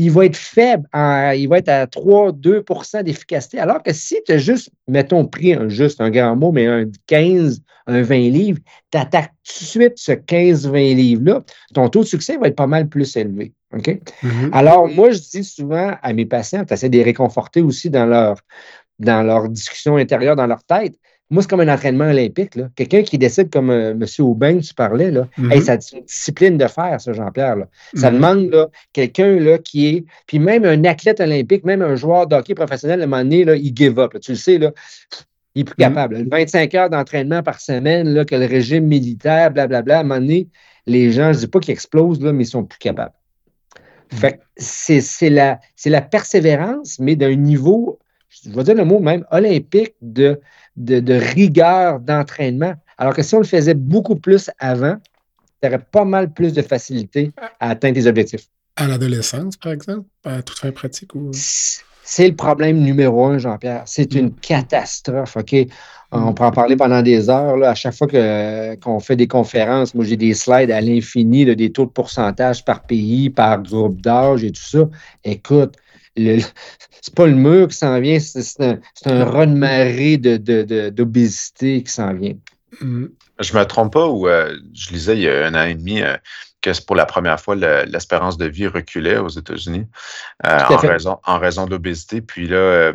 [0.00, 3.58] il va être faible, il va être à 3-2% d'efficacité.
[3.58, 6.86] Alors que si tu as juste, mettons, pris un, juste un grand mot, mais un
[7.06, 8.60] 15, un 20 livres,
[8.90, 11.42] tu attaques tout de suite ce 15-20 livres-là,
[11.74, 13.52] ton taux de succès va être pas mal plus élevé.
[13.74, 14.50] Mm-hmm.
[14.52, 18.06] Alors, moi, je dis souvent à mes patients, tu essaies de les réconforter aussi dans
[18.06, 18.38] leur,
[18.98, 20.94] dans leur discussion intérieure, dans leur tête.
[21.30, 22.58] Moi, c'est comme un entraînement olympique.
[22.74, 24.04] Quelqu'un qui décide comme euh, M.
[24.18, 27.56] Aubin, tu parlais, là, mm c'est une discipline de faire, ça, Jean-Pierre.
[27.94, 28.14] Ça mm-hmm.
[28.14, 30.04] demande quelqu'un qui est.
[30.26, 33.44] Puis même un athlète olympique, même un joueur de hockey professionnel, à un moment donné,
[33.44, 34.18] là, il give up.
[34.20, 34.72] Tu le sais, là,
[35.54, 35.76] il est plus mm-hmm.
[35.76, 36.28] capable.
[36.28, 40.48] 25 heures d'entraînement par semaine, là, que le régime militaire, blablabla, à un moment donné,
[40.86, 43.14] les gens, je ne dis pas qu'ils explosent, là, mais ils sont plus capables.
[44.12, 47.99] Fait c'est la, la persévérance, mais d'un niveau,
[48.30, 50.40] je vais dire le mot même, olympique de
[50.76, 52.74] de, rigueur d'entraînement.
[52.98, 54.96] Alors que si on le faisait beaucoup plus avant,
[55.62, 58.46] tu aurais pas mal plus de facilité à atteindre tes objectifs.
[58.76, 61.14] À l'adolescence, par exemple, à toute fin pratique?
[61.14, 61.30] Ou...
[62.02, 63.82] C'est le problème numéro un, Jean-Pierre.
[63.86, 65.54] C'est une catastrophe, OK?
[66.12, 67.56] On peut en parler pendant des heures.
[67.56, 67.70] Là.
[67.70, 68.08] À chaque fois
[68.80, 72.82] qu'on fait des conférences, moi, j'ai des slides à l'infini, des taux de pourcentage par
[72.82, 74.88] pays, par groupe d'âge et tout ça.
[75.22, 75.76] Écoute,
[76.16, 82.34] c'est pas le mur qui s'en vient, c'est un, un raz-de-marée d'obésité qui s'en vient.
[82.80, 83.06] Mm.
[83.40, 86.02] Je me trompe pas ou euh, je lisais il y a un an et demi
[86.02, 86.16] euh,
[86.60, 89.86] que c'est pour la première fois l'espérance de vie reculait aux États-Unis
[90.46, 92.20] euh, en, raison, en raison de l'obésité.
[92.20, 92.92] Puis là,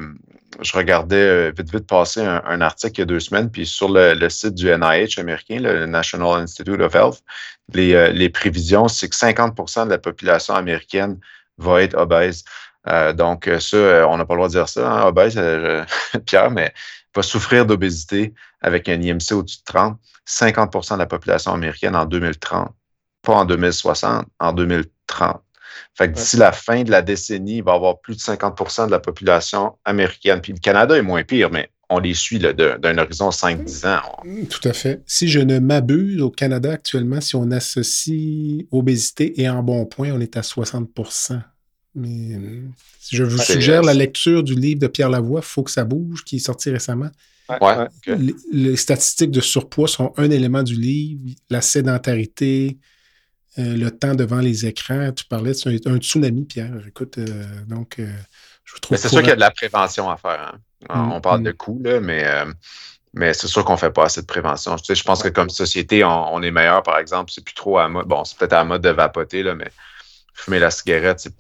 [0.62, 4.30] je regardais vite, vite passer un, article il y a deux semaines, puis sur le,
[4.30, 7.24] site du NIH américain, le National Institute of Health,
[7.74, 11.18] les, les prévisions, c'est que 50% de la population américaine
[11.58, 12.44] va être obèse.
[13.16, 15.40] Donc, ça, on n'a pas le droit de dire ça, hein, obèse,
[16.26, 16.74] Pierre, mais
[17.16, 22.06] va souffrir d'obésité avec un IMC au-dessus de 30, 50% de la population américaine en
[22.06, 22.70] 2030.
[23.22, 25.42] Pas en 2060, en 2030.
[25.94, 28.88] Fait que d'ici la fin de la décennie, il va y avoir plus de 50%
[28.88, 30.42] de la population américaine.
[30.42, 34.02] Puis le Canada est moins pire, mais on les suit d'un horizon 5-10 ans.
[34.24, 35.04] Mm, tout à fait.
[35.06, 40.12] Si je ne m'abuse, au Canada actuellement, si on associe obésité et en bon point,
[40.12, 40.90] on est à 60
[41.96, 42.38] mais
[43.10, 46.38] je vous suggère la lecture du livre de Pierre Lavoie, Faut que ça bouge, qui
[46.38, 47.10] est sorti récemment.
[48.52, 51.22] les, statistiques de surpoids sont un élément du livre.
[51.50, 52.78] La sédentarité,
[53.58, 55.12] euh, le temps devant les écrans.
[55.14, 56.74] Tu parlais de un, tsunami, Pierre.
[56.88, 58.12] Écoute, euh, donc, euh,
[58.66, 58.98] je trouve.
[58.98, 60.54] C'est sûr qu'il y a de la prévention à faire.
[60.54, 60.60] Hein.
[60.90, 61.56] On mm, parle de mm.
[61.56, 62.26] coûts, là, mais.
[63.14, 64.76] mais c'est sûr qu'on ne fait pas assez de prévention.
[64.78, 67.32] je pense que comme société, on, est meilleur, par exemple.
[67.34, 68.08] C'est plus trop à mode.
[68.08, 69.72] Bon, c'est peut-être à mode de vapoter, là, mais
[70.34, 71.34] fumer la cigarette, c'est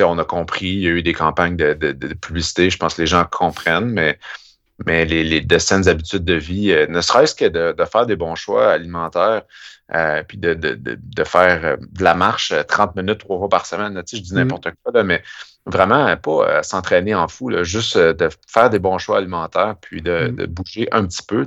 [0.00, 3.06] on a compris, il y a eu des campagnes de, publicité, je pense que les
[3.06, 4.18] gens comprennent, mais,
[4.86, 8.16] mais les, les de saines habitudes de vie, euh, ne serait-ce que de, faire des
[8.16, 9.42] bons choix alimentaires,
[9.94, 14.00] euh, puis de, faire de la marche 30 minutes trois fois par semaine.
[14.10, 15.22] je dis n'importe quoi, mais
[15.66, 20.88] vraiment pas s'entraîner en fou, juste de faire des bons choix alimentaires, puis de, bouger
[20.92, 21.46] un petit peu.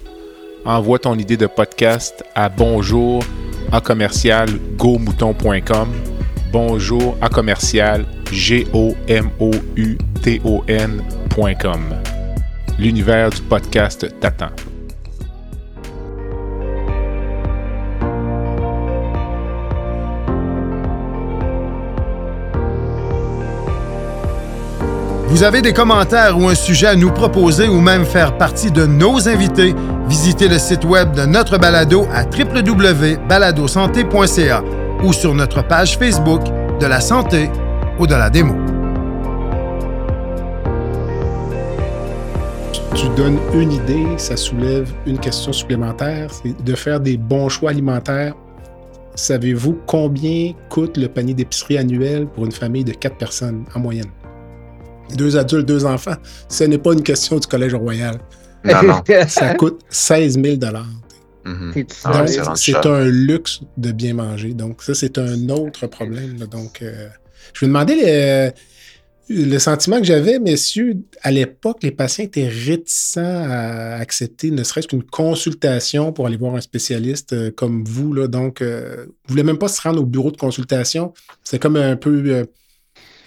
[0.65, 3.23] envoie ton idée de podcast à bonjour
[3.71, 5.89] à commercial gomouton.com.
[6.51, 8.67] Bonjour à commercial g.
[12.77, 14.49] L'univers du podcast t'attend.
[25.31, 28.85] Vous avez des commentaires ou un sujet à nous proposer ou même faire partie de
[28.85, 29.73] nos invités,
[30.11, 34.61] visitez le site web de notre balado à www.baladosanté.ca
[35.05, 36.41] ou sur notre page Facebook
[36.81, 37.49] de la santé
[37.97, 38.53] ou de la démo.
[42.93, 47.69] Tu donnes une idée, ça soulève une question supplémentaire, c'est de faire des bons choix
[47.69, 48.33] alimentaires.
[49.15, 54.11] Savez-vous combien coûte le panier d'épicerie annuel pour une famille de quatre personnes en moyenne?
[55.15, 56.15] deux adultes, deux enfants,
[56.49, 58.19] ce n'est pas une question du Collège Royal.
[58.63, 59.03] Non, non.
[59.27, 61.85] Ça coûte 16 000 mm-hmm.
[62.05, 64.53] ah c'est un luxe de bien manger.
[64.53, 66.37] Donc, ça, c'est un autre problème.
[66.37, 67.07] Donc, euh,
[67.53, 68.53] je vais demander
[69.29, 70.97] le, sentiment que j'avais, messieurs.
[71.23, 76.55] À l'époque, les patients étaient réticents à accepter ne serait-ce qu'une consultation pour aller voir
[76.55, 78.13] un spécialiste euh, comme vous.
[78.13, 78.27] Là.
[78.27, 81.13] Donc, euh, vous ne voulez même pas se rendre au bureau de consultation.
[81.43, 82.45] C'est comme un peu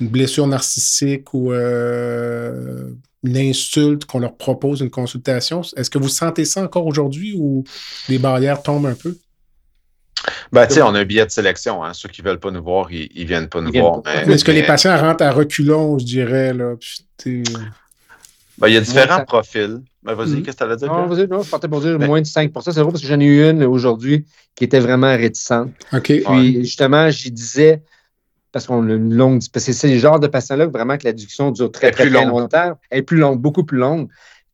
[0.01, 2.90] une blessure narcissique ou euh,
[3.24, 5.62] une insulte qu'on leur propose une consultation.
[5.76, 7.64] Est-ce que vous sentez ça encore aujourd'hui ou
[8.08, 9.16] les barrières tombent un peu?
[10.52, 11.82] Ben, tu sais, on a un billet de sélection.
[11.82, 11.92] Hein.
[11.94, 14.02] Ceux qui ne veulent pas nous voir, ils ne viennent pas nous voir.
[14.06, 16.54] Est-ce que les patients rentrent à reculons, je dirais?
[16.54, 16.74] Là,
[18.58, 19.80] ben, il y a différents profils.
[20.02, 20.42] Ben, vas-y, mm-hmm.
[20.42, 20.88] qu'est-ce que tu allais dire?
[20.88, 23.18] Non, vas-y, non, je partais pour dire moins de 5% c'est vrai parce que j'en
[23.18, 25.70] ai eu une aujourd'hui qui était vraiment réticente.
[25.92, 26.12] OK.
[26.24, 27.82] Puis, justement, j'y disais,
[28.54, 29.42] parce qu'on a une longue.
[29.52, 32.78] Parce que c'est le genre de patient-là vraiment que l'adduction dure très, très, très, longtemps.
[32.88, 34.08] Elle est plus longue, beaucoup plus longue.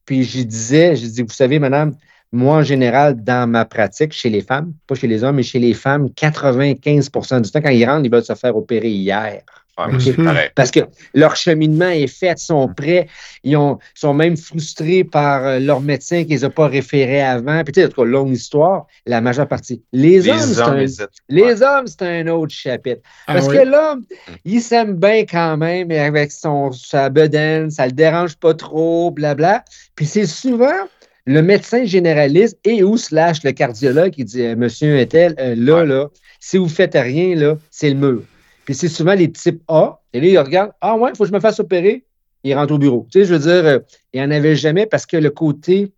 [0.07, 1.95] Puis je disais, je dis, vous savez, madame,
[2.33, 5.59] moi, en général, dans ma pratique, chez les femmes, pas chez les hommes, mais chez
[5.59, 9.43] les femmes, 95% du temps, quand ils rentrent, ils veulent se faire opérer hier.
[10.55, 10.81] Parce que
[11.15, 13.09] leur cheminement est fait, ils sont prêts,
[13.45, 17.23] ils ont, sont même frustrés par euh, leur médecin qui ne les a pas référés
[17.23, 17.63] avant.
[17.65, 19.83] Puis, tu sais, en tout cas, longue histoire, la majeure partie.
[19.93, 23.01] Les, hommes, c'est un, les hommes, c'est un autre chapitre.
[23.27, 24.05] Ah Parce que l'homme,
[24.45, 29.65] il s'aime bien quand même avec son, sa bedaine, ça le dérange pas trop, blabla.
[29.95, 30.89] Puis c'est souvent
[31.27, 36.09] le médecin généraliste et ou slash le cardiologue qui dit Monsieur est-elle, euh, là, là,
[36.41, 38.23] si vous faites rien, là, c'est le mur.
[38.71, 39.99] Puis c'est souvent les types A.
[40.13, 42.05] Et là, ils regardent Ah ouais, il faut que je me fasse opérer.
[42.45, 43.05] Ils rentrent au bureau.
[43.11, 43.81] Tu sais, je veux dire, euh,
[44.13, 45.91] il n'y en avait jamais parce que le côté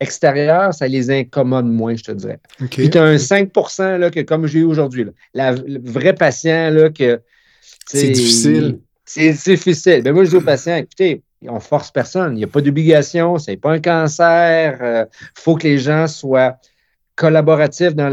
[0.00, 2.40] extérieur, ça les incommode moins, je te dirais.
[2.72, 6.90] Puis tu as un 5 là, que, comme j'ai eu aujourd'hui, le vrai patient là,
[6.90, 7.20] que.
[7.86, 8.80] C'est difficile.
[9.04, 9.98] C'est difficile.
[9.98, 12.32] Mais ben, moi, je dis aux patients, écoutez, on force personne.
[12.32, 14.76] Il n'y a pas d'obligation, ce n'est pas un cancer.
[14.80, 15.04] Il euh,
[15.36, 16.56] faut que les gens soient
[17.22, 18.10] collaboratifs dans,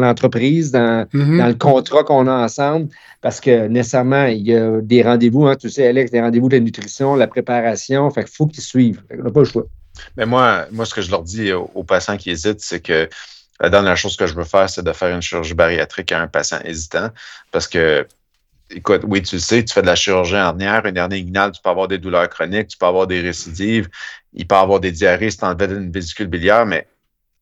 [0.00, 1.38] l'entreprise, dans, mm-hmm.
[1.38, 2.88] dans, le contrat qu'on a ensemble,
[3.22, 6.58] parce que nécessairement, il y a des rendez-vous, hein, tu sais, Alex, des rendez-vous de
[6.58, 9.02] nutrition, la préparation, fait qu'il faut qu'ils suivent.
[9.18, 9.64] on n'a pas le choix.
[10.18, 13.08] Mais moi, moi, ce que je leur dis aux, patients qui hésitent, c'est que
[13.60, 16.28] la dernière chose que je veux faire, c'est de faire une chirurgie bariatrique à un
[16.28, 17.08] patient hésitant,
[17.50, 18.06] parce que
[18.70, 21.62] écoute, oui, tu le sais, tu fais de la chirurgie hernière, une hernie inguinale, tu
[21.62, 23.88] peux avoir des douleurs chroniques, tu peux avoir des récidives,
[24.34, 26.86] il peut avoir des diarrhées si tu enlèves une vésicule biliaire, mais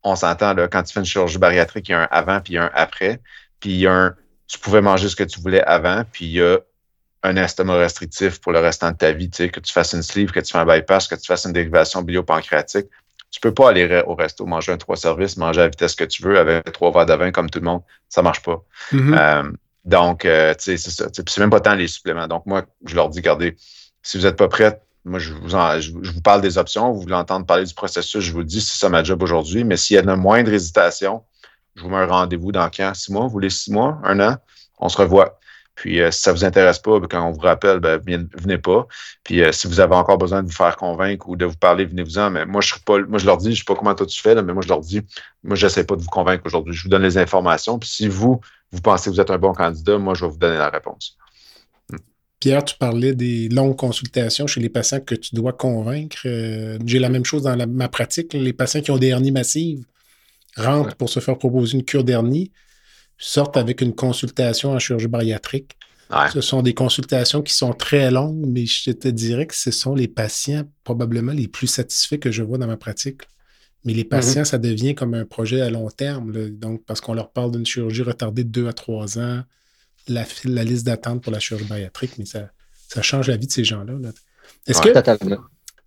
[0.02, 2.56] on s'entend, là, quand tu fais une chirurgie bariatrique, il y a un avant puis
[2.56, 3.20] un après,
[3.60, 4.14] puis il y a un,
[4.46, 6.58] tu pouvais manger ce que tu voulais avant, puis il y a
[7.22, 10.02] un estomac restrictif pour le restant de ta vie, tu sais, que tu fasses une
[10.02, 12.86] sleeve, que tu fasses un bypass, que tu fasses une dérivation biliopancréatique.
[13.30, 16.04] Tu peux pas aller au resto, manger un trois services, manger à la vitesse que
[16.04, 17.82] tu veux avec trois verres de vin comme tout le monde.
[18.08, 18.64] Ça marche pas.
[18.92, 19.18] Mm-hmm.
[19.18, 19.52] Euh,
[19.84, 21.08] donc, euh, tu sais, c'est ça.
[21.12, 22.26] c'est même pas tant les suppléments.
[22.26, 23.56] Donc, moi, je leur dis, regardez,
[24.02, 26.92] si vous n'êtes pas prêts, moi, je vous, parle des options.
[26.92, 29.64] Vous voulez entendre parler du processus, je vous le dis, c'est ça ma job aujourd'hui.
[29.64, 31.22] Mais s'il y a une moindre hésitation,
[31.74, 32.92] je vous mets un rendez-vous dans quand?
[32.94, 33.22] Six mois?
[33.22, 33.98] Vous voulez six mois?
[34.04, 34.36] Un an?
[34.78, 35.38] On se revoit.
[35.74, 37.98] Puis euh, si ça ne vous intéresse pas, ben, quand on vous rappelle, ben,
[38.36, 38.86] venez pas.
[39.24, 41.86] Puis euh, si vous avez encore besoin de vous faire convaincre ou de vous parler,
[41.86, 42.28] venez-vous-en.
[42.30, 44.06] Mais moi, je suis pas, moi, je leur dis, je ne sais pas comment toi
[44.06, 45.00] tu fais, mais moi, je leur dis,
[45.42, 46.74] moi, je n'essaie pas de vous convaincre aujourd'hui.
[46.74, 47.78] Je vous donne les informations.
[47.78, 48.40] Puis si vous,
[48.72, 51.16] vous pensez que vous êtes un bon candidat, moi, je vais vous donner la réponse.
[52.40, 56.22] Pierre, tu parlais des longues consultations chez les patients que tu dois convaincre.
[56.24, 58.32] Euh, j'ai la même chose dans ma pratique.
[58.32, 59.84] Les patients qui ont des hernies massives
[60.56, 62.50] rentrent pour se faire proposer une cure d'hernie,
[63.18, 65.76] sortent avec une consultation en chirurgie bariatrique.
[66.32, 69.94] Ce sont des consultations qui sont très longues, mais je te dirais que ce sont
[69.94, 73.22] les patients probablement les plus satisfaits que je vois dans ma pratique.
[73.84, 74.46] Mais les patients, mhm.
[74.46, 76.32] ça devient comme un projet à long terme.
[76.50, 79.42] donc, parce qu'on leur parle d'une chirurgie retardée de deux à trois ans,
[80.10, 82.50] la, la liste d'attente pour la chirurgie bariatrique, mais ça,
[82.88, 83.94] ça change la vie de ces gens-là.
[84.66, 84.88] Est-ce que,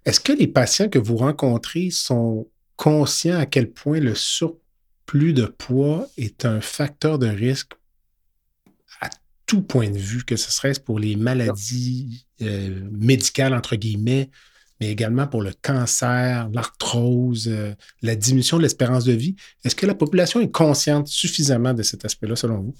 [0.05, 5.45] est que les patients que vous rencontrez sont conscients à quel point le surplus de
[5.45, 7.73] poids est un facteur de risque
[9.01, 9.09] à
[9.45, 14.29] tout point de vue, que ce serait pour les maladies euh, médicales, entre guillemets,
[14.79, 19.35] mais également pour le cancer, l'arthrose, euh, la diminution de l'espérance de vie?
[19.63, 22.75] Est-ce que la population est consciente suffisamment de cet aspect-là, selon vous?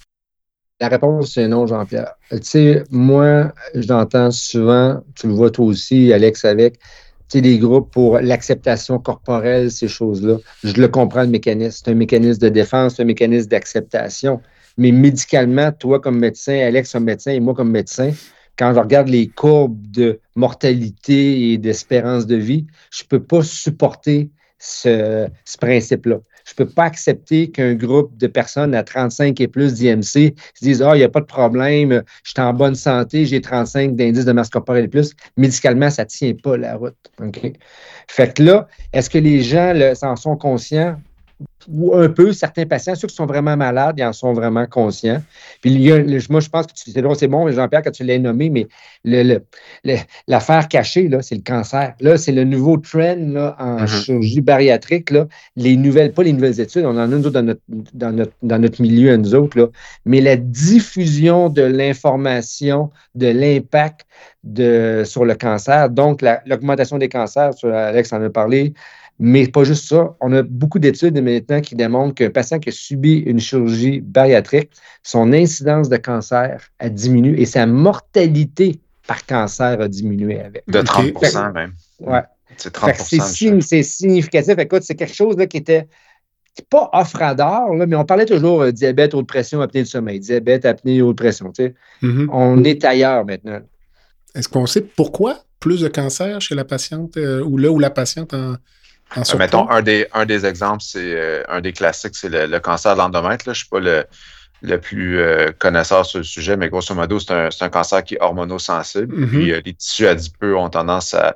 [0.79, 2.15] La réponse, c'est non, Jean-Pierre.
[2.31, 6.79] Tu sais, moi, j'entends souvent, tu le vois toi aussi, Alex, avec,
[7.29, 10.37] tu sais, des groupes pour l'acceptation corporelle, ces choses-là.
[10.63, 11.83] Je le comprends, le mécanisme.
[11.85, 14.41] C'est un mécanisme de défense, c'est un mécanisme d'acceptation.
[14.77, 18.11] Mais médicalement, toi comme médecin, Alex comme médecin et moi comme médecin,
[18.57, 23.43] quand je regarde les courbes de mortalité et d'espérance de vie, je ne peux pas
[23.43, 25.27] supporter ce,
[25.59, 26.19] principe-là.
[26.45, 30.31] Je ne peux pas accepter qu'un groupe de personnes à 35 et plus d'IMC se
[30.61, 33.95] disent Ah, il n'y a pas de problème, je suis en bonne santé, j'ai 35
[33.95, 35.13] d'indice de masse corporelle et plus.
[35.37, 36.95] Médicalement, ça ne tient pas la route.
[38.07, 40.97] Fait que là, est-ce que les gens s'en sont conscients?
[41.69, 45.21] Ou un peu, certains patients, ceux qui sont vraiment malades, ils en sont vraiment conscients.
[45.61, 45.99] Puis il y a,
[46.29, 48.67] moi, je pense que c'est bon, Jean-Pierre, que tu l'as nommé, mais
[50.27, 51.93] l'affaire cachée, là, c'est le cancer.
[51.99, 53.87] Là, c'est le nouveau trend là, en mm-hmm.
[53.87, 55.11] chirurgie bariatrique.
[55.11, 57.61] Là, les nouvelles, pas les nouvelles études, on en a nous dans notre,
[57.93, 59.67] dans notre, dans notre milieu, nous autres, là,
[60.05, 64.05] mais la diffusion de l'information, de l'impact
[64.43, 68.73] de, sur le cancer, donc l'augmentation des cancers, Alex en a parlé,
[69.25, 70.17] mais pas juste ça.
[70.19, 74.71] On a beaucoup d'études maintenant qui démontrent qu'un patient qui a subi une chirurgie bariatrique,
[75.01, 80.63] son incidence de cancer a diminué et sa mortalité par cancer a diminué avec.
[80.67, 81.71] De 30% même.
[82.01, 82.19] Ouais.
[82.57, 84.57] C'est 30% C'est significatif.
[84.57, 85.87] Écoute, c'est quelque chose là, qui était
[86.69, 90.19] pas offradeur, là, mais on parlait toujours euh, diabète, haute pression, apnée du sommeil.
[90.19, 91.53] Diabète, apnée, haute pression.
[92.01, 92.27] Mm-hmm.
[92.29, 93.61] On est ailleurs maintenant.
[94.35, 97.89] Est-ce qu'on sait pourquoi plus de cancer chez la patiente euh, ou là où la
[97.89, 98.55] patiente en,
[99.17, 102.93] euh, mettons, un des, un des exemples, c'est euh, un des classiques, c'est le, cancer
[102.93, 103.45] de l'endomètre.
[103.45, 107.61] Je ne suis pas le, plus euh, connaisseur sur le sujet, mais grosso modo, c'est
[107.61, 109.15] un, cancer qui est hormonosensible.
[109.15, 109.29] Mm-hmm.
[109.29, 111.35] Puis les tissus adipeux ont tendance à,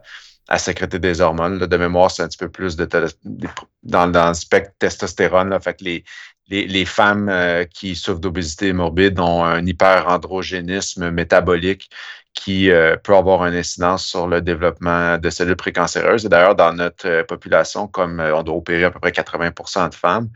[0.57, 1.59] sécréter des hormones.
[1.59, 2.87] De mémoire, c'est un petit peu plus de,
[3.83, 5.57] dans, dans, le spectre testostérone.
[5.61, 6.03] Fait que les,
[6.49, 7.31] les, femmes
[7.73, 11.89] qui souffrent d'obésité morbide ont un hyperandrogénisme métabolique
[12.37, 16.25] qui euh, peut avoir une incidence sur le développement de cellules précancéreuses.
[16.25, 19.89] Et d'ailleurs, dans notre euh, population, comme euh, on doit opérer à peu près 80%
[19.89, 20.29] de femmes,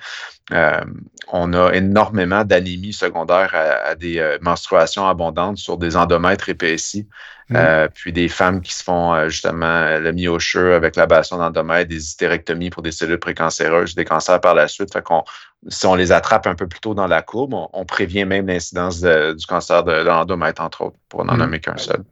[1.32, 7.08] on a énormément d'anémie secondaire à, des menstruations abondantes sur des endomètres épaissis
[7.56, 11.98] Euh, puis des femmes qui se font euh, justement le miocheux avec l'ablation d'endomètre, des
[11.98, 14.94] hystérectomies pour des cellules précancéreuses, des cancers par la suite.
[14.94, 15.24] Fait qu'on,
[15.68, 19.02] si on les attrape un peu plus tôt dans la courbe, on, prévient même l'incidence
[19.02, 22.04] du cancer de, l'endomètre, entre autres, pour n'en nommer qu'un seul.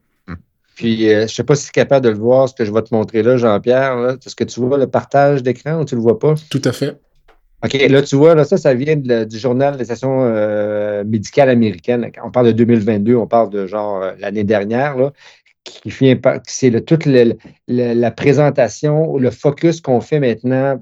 [0.75, 2.71] Puis, je ne sais pas si tu es capable de le voir, ce que je
[2.71, 4.17] vais te montrer là, Jean-Pierre.
[4.25, 6.35] Est-ce que tu vois le partage d'écran ou tu ne le vois pas?
[6.49, 6.97] Tout à fait.
[7.63, 12.09] OK, là, tu vois, là, ça, ça vient du journal des stations euh, médicales américaines.
[12.23, 15.11] On parle de 2022, on parle de genre euh, l'année dernière, là,
[15.65, 17.05] qui vient c'est toute
[17.67, 20.79] la présentation, le focus qu'on fait maintenant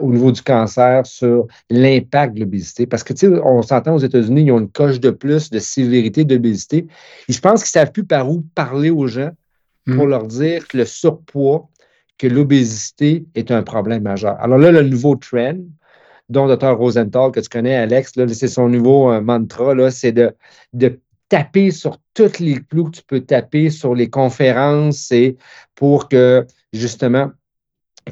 [0.00, 2.86] au niveau du cancer sur l'impact de l'obésité.
[2.86, 5.58] Parce que, tu sais, on s'entend aux États-Unis, ils ont une coche de plus de
[5.58, 6.86] sévérité d'obésité.
[7.28, 9.30] Je pense qu'ils ne savent plus par où parler aux gens
[9.86, 10.10] pour mm.
[10.10, 11.68] leur dire que le surpoids,
[12.18, 14.36] que l'obésité est un problème majeur.
[14.40, 15.56] Alors là, le nouveau trend,
[16.28, 16.76] dont Dr.
[16.76, 20.34] Rosenthal, que tu connais, Alex, c'est son nouveau euh, mantra, c'est de,
[20.72, 25.36] de taper sur tous les clous que tu peux taper sur les conférences et
[25.74, 27.30] pour que, justement,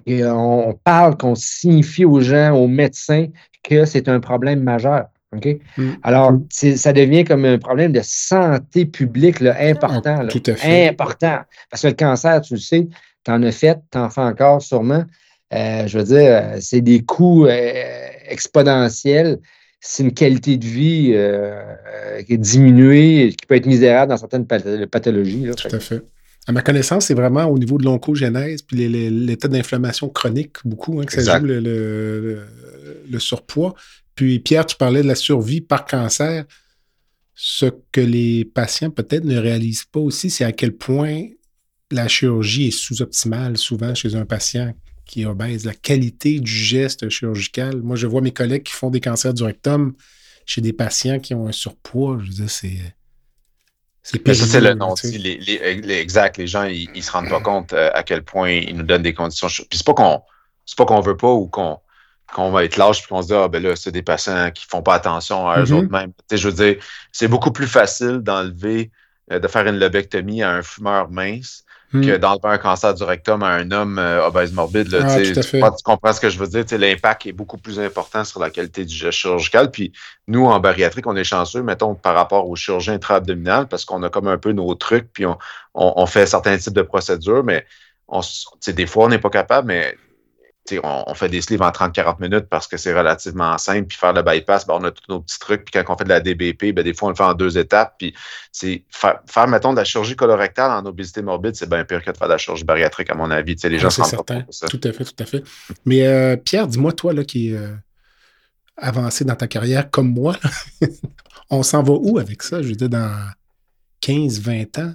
[0.07, 3.29] on parle, qu'on signifie aux gens, aux médecins,
[3.63, 5.07] que c'est un problème majeur.
[5.35, 5.93] Mm.
[6.03, 10.27] Alors, ça devient comme un problème de santé publique important.
[10.29, 10.89] Tout à fait.
[10.89, 11.41] Important.
[11.71, 12.89] Parce que le cancer, tu le sais,
[13.25, 15.05] tu en as fait, tu en fais encore sûrement.
[15.53, 19.39] Euh, je veux dire, euh, c'est des coûts euh, exponentiels.
[19.81, 25.47] C'est une qualité de vie qui est diminuée, qui peut être misérable dans certaines pathologies.
[25.57, 26.03] Tout à fait.
[26.49, 31.05] À ma connaissance, c'est vraiment au niveau de l'oncogénèse puis l'état d'inflammation chronique, beaucoup, hein,
[31.05, 33.75] que ça joue le, surpoids.
[34.17, 36.45] Puis, Pierre, tu parlais de la survie par cancer.
[37.35, 41.27] Ce que les patients peut-être ne réalisent pas aussi, c'est à quel point
[41.93, 44.73] la chirurgie est sous-optimale souvent chez un patient
[45.07, 47.81] qui est obèse, la qualité du geste chirurgical.
[47.81, 49.95] Moi, je vois mes collègues qui font des cancers du rectum
[50.45, 52.19] chez des patients qui ont un surpoids.
[52.21, 52.79] Je veux dire, c'est.
[54.03, 54.95] C'est ça, c'est le nom.
[55.03, 56.37] Les, les, exact.
[56.37, 59.03] Les gens, ils, ne se rendent pas compte euh, à quel point ils nous donnent
[59.03, 59.49] des conditions.
[59.49, 60.23] Puis c'est pas qu'on
[60.65, 61.81] c'est pas qu'on veut pas ou qu'on
[62.33, 64.65] qu'on va être lâche puis qu'on se dit ah ben là c'est des patients qui
[64.67, 65.73] font pas attention à eux mm-hmm.
[65.73, 66.13] autres mêmes.
[66.31, 68.93] je veux dire, c'est beaucoup plus facile d'enlever
[69.33, 72.05] euh, de faire une lobectomie à un fumeur mince Hmm.
[72.05, 74.93] que d'enlever un cancer du rectum à un homme euh, obèse morbide.
[74.93, 76.65] Ah, tu, comprends ce que je veux dire?
[76.79, 79.71] L'impact est beaucoup plus important sur la qualité du geste chirurgical.
[79.71, 79.93] Puis
[80.27, 84.09] nous, en bariatrique, on est chanceux, mettons, par rapport aux chirurgiens intra-abdominal, parce qu'on a
[84.09, 85.39] comme un peu nos trucs, puis on,
[85.75, 87.65] on fait certains types de procédures, mais
[88.09, 88.21] on,
[88.67, 89.97] des fois, on n'est pas capable, mais
[90.83, 93.87] on, fait des sleeves en 30-40 minutes parce que c'est relativement simple.
[93.87, 95.65] Puis faire le bypass, ben, on a tous nos petits trucs.
[95.65, 97.59] Puis quand on fait de la DBP, ben, des fois, on le fait en deux
[97.59, 97.95] étapes.
[97.99, 98.15] Puis
[98.53, 102.17] c'est faire, mettons, de la chirurgie colorectale en obésité morbide, c'est bien pire que de
[102.17, 103.57] faire de la chirurgie bariatrique, à mon avis.
[103.65, 104.45] les gens ah, certain.
[104.69, 105.43] Tout à fait, tout à fait.
[105.85, 107.75] Mais euh, Pierre, dis-moi, toi, là, qui est euh,
[108.77, 110.37] avancé dans ta carrière comme moi,
[111.51, 112.63] on s'en va où avec ça?
[112.63, 113.31] Je veux dire, dans
[114.03, 114.95] 15-20 ans?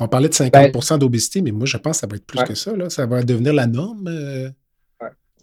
[0.00, 2.42] On parlait de 50% ben d'obésité, mais moi, je pense que ça va être plus
[2.44, 2.74] que ça.
[2.74, 2.88] Là.
[2.90, 4.08] Ça va devenir la norme.
[4.08, 4.50] Euh,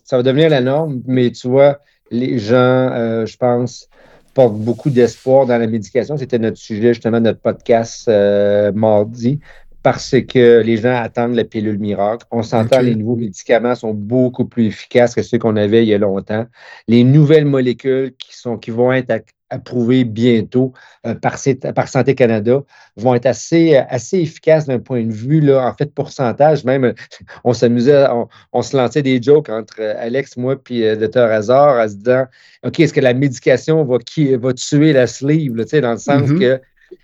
[0.09, 3.87] ça va devenir la norme, mais tu vois, les gens, euh, je pense,
[4.33, 6.17] portent beaucoup d'espoir dans la médication.
[6.17, 9.39] C'était notre sujet, justement, notre podcast euh, mardi,
[9.83, 12.25] parce que les gens attendent la pilule miracle.
[12.31, 15.93] On s'entend, les nouveaux médicaments sont beaucoup plus efficaces que ceux qu'on avait il y
[15.93, 16.47] a longtemps.
[16.87, 19.11] Les nouvelles molécules qui, sont, qui vont être
[19.49, 20.73] approuvés bientôt
[21.05, 21.37] euh, par,
[21.75, 22.61] par, Santé Canada
[22.95, 26.63] vont être assez, assez efficaces d'un point de vue, là, en fait, pourcentage.
[26.65, 26.93] Même,
[27.43, 28.05] on s'amusait,
[28.53, 31.31] on, se lançait des jokes entre euh, Alex, moi, puis le euh, Dr.
[31.31, 32.25] Hazard, en se disant
[32.63, 36.29] OK, est-ce que la médication va, qui, va tuer la sleeve, là, dans le sens
[36.29, 36.39] mm-hmm.
[36.39, 36.61] que.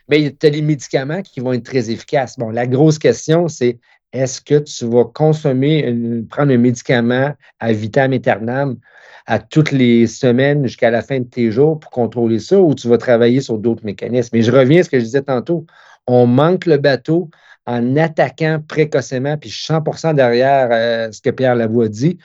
[0.09, 2.37] Mais tu as les médicaments qui vont être très efficaces.
[2.37, 3.77] Bon, la grosse question, c'est
[4.16, 8.78] est-ce que tu vas consommer, prendre un médicament à vitam aeternam
[9.26, 12.88] à toutes les semaines jusqu'à la fin de tes jours pour contrôler ça ou tu
[12.88, 14.30] vas travailler sur d'autres mécanismes?
[14.34, 15.66] Mais je reviens à ce que je disais tantôt.
[16.07, 17.30] On manque le bateau
[17.66, 22.18] en attaquant précocement, puis je suis 100% derrière euh, ce que Pierre Lavoie dit,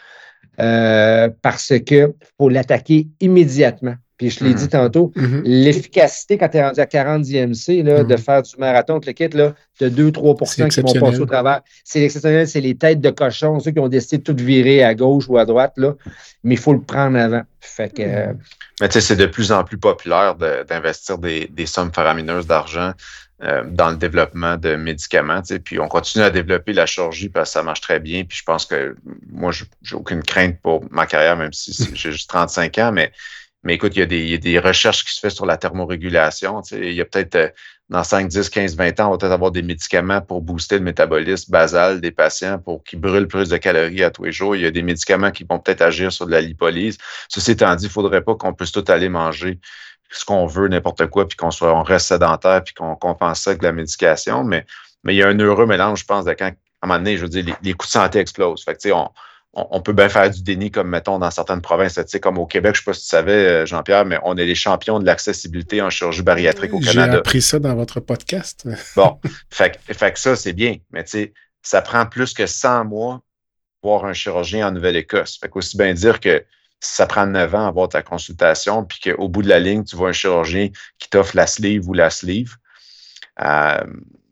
[0.60, 3.94] euh, parce qu'il faut l'attaquer immédiatement.
[4.20, 4.68] Puis je l'ai dit mhm.
[4.68, 5.40] tantôt, mhm.
[5.46, 8.18] l'efficacité quand tu es rendu à 40 IMC, là, de mhm.
[8.18, 11.62] faire du marathon, le kit, là, de 2-3% qui vont passer au travers.
[11.84, 14.94] C'est exceptionnel, c'est les têtes de cochon, ceux qui ont décidé de tout virer à
[14.94, 15.94] gauche ou à droite, là.
[16.44, 17.40] mais il faut le prendre avant.
[17.60, 18.34] Fait que, euh,
[18.82, 22.92] Mais tu sais, c'est de plus en plus populaire d'investir des, sommes faramineuses d'argent
[23.42, 25.40] euh, dans le développement de médicaments.
[25.64, 28.24] Puis on continue à développer la chirurgie parce que ça marche très bien.
[28.24, 28.94] Puis je pense que
[29.30, 29.50] moi,
[29.80, 33.12] j'ai aucune crainte pour ma carrière, même si j'ai juste 35 ans, mais
[33.62, 36.62] mais écoute, il y, a des, recherches qui se font sur la thermorégulation.
[36.72, 37.48] Il y a peut-être euh,
[37.90, 40.84] dans 5, 10, 15, 20 ans, on va peut-être avoir des médicaments pour booster le
[40.84, 44.56] métabolisme basal des patients pour qu'ils brûlent plus de calories à tous les jours.
[44.56, 46.96] Il y a des médicaments qui vont peut-être agir sur de la lipolyse.
[47.28, 49.58] Ceci étant dit, il ne faudrait pas qu'on puisse tout aller manger
[50.10, 53.62] ce qu'on veut, n'importe quoi, puis qu'on soit reste sédentaire, puis qu'on compense ça avec
[53.62, 54.42] la médication.
[54.42, 54.64] Mais
[55.06, 56.48] il y a un heureux mélange, je pense, de quand, à
[56.82, 58.64] un moment donné, je veux dire, les, coûts de santé explosent.
[58.64, 59.10] Tu sais, on,
[59.52, 62.38] on, on, peut bien faire du déni, comme mettons dans certaines provinces, tu sais, comme
[62.38, 64.54] au Québec, je ne sais pas si tu savais, euh, Jean-Pierre, mais on est les
[64.54, 67.12] champions de l'accessibilité en chirurgie bariatrique au Canada.
[67.12, 68.66] J'ai appris ça dans votre podcast.
[68.96, 69.18] bon,
[69.50, 70.76] fait, fait que ça, c'est bien.
[70.92, 71.32] Mais tu sais,
[71.62, 73.22] ça prend plus que 100 mois
[73.82, 75.38] voir un chirurgien en Nouvelle-Écosse.
[75.40, 76.44] Fait qu'aussi bien dire que
[76.80, 79.96] ça prend 9 ans à avoir ta consultation, puis qu'au bout de la ligne, tu
[79.96, 82.56] vois un chirurgien qui t'offre la sleeve ou la sleeve.
[83.42, 83.84] Euh,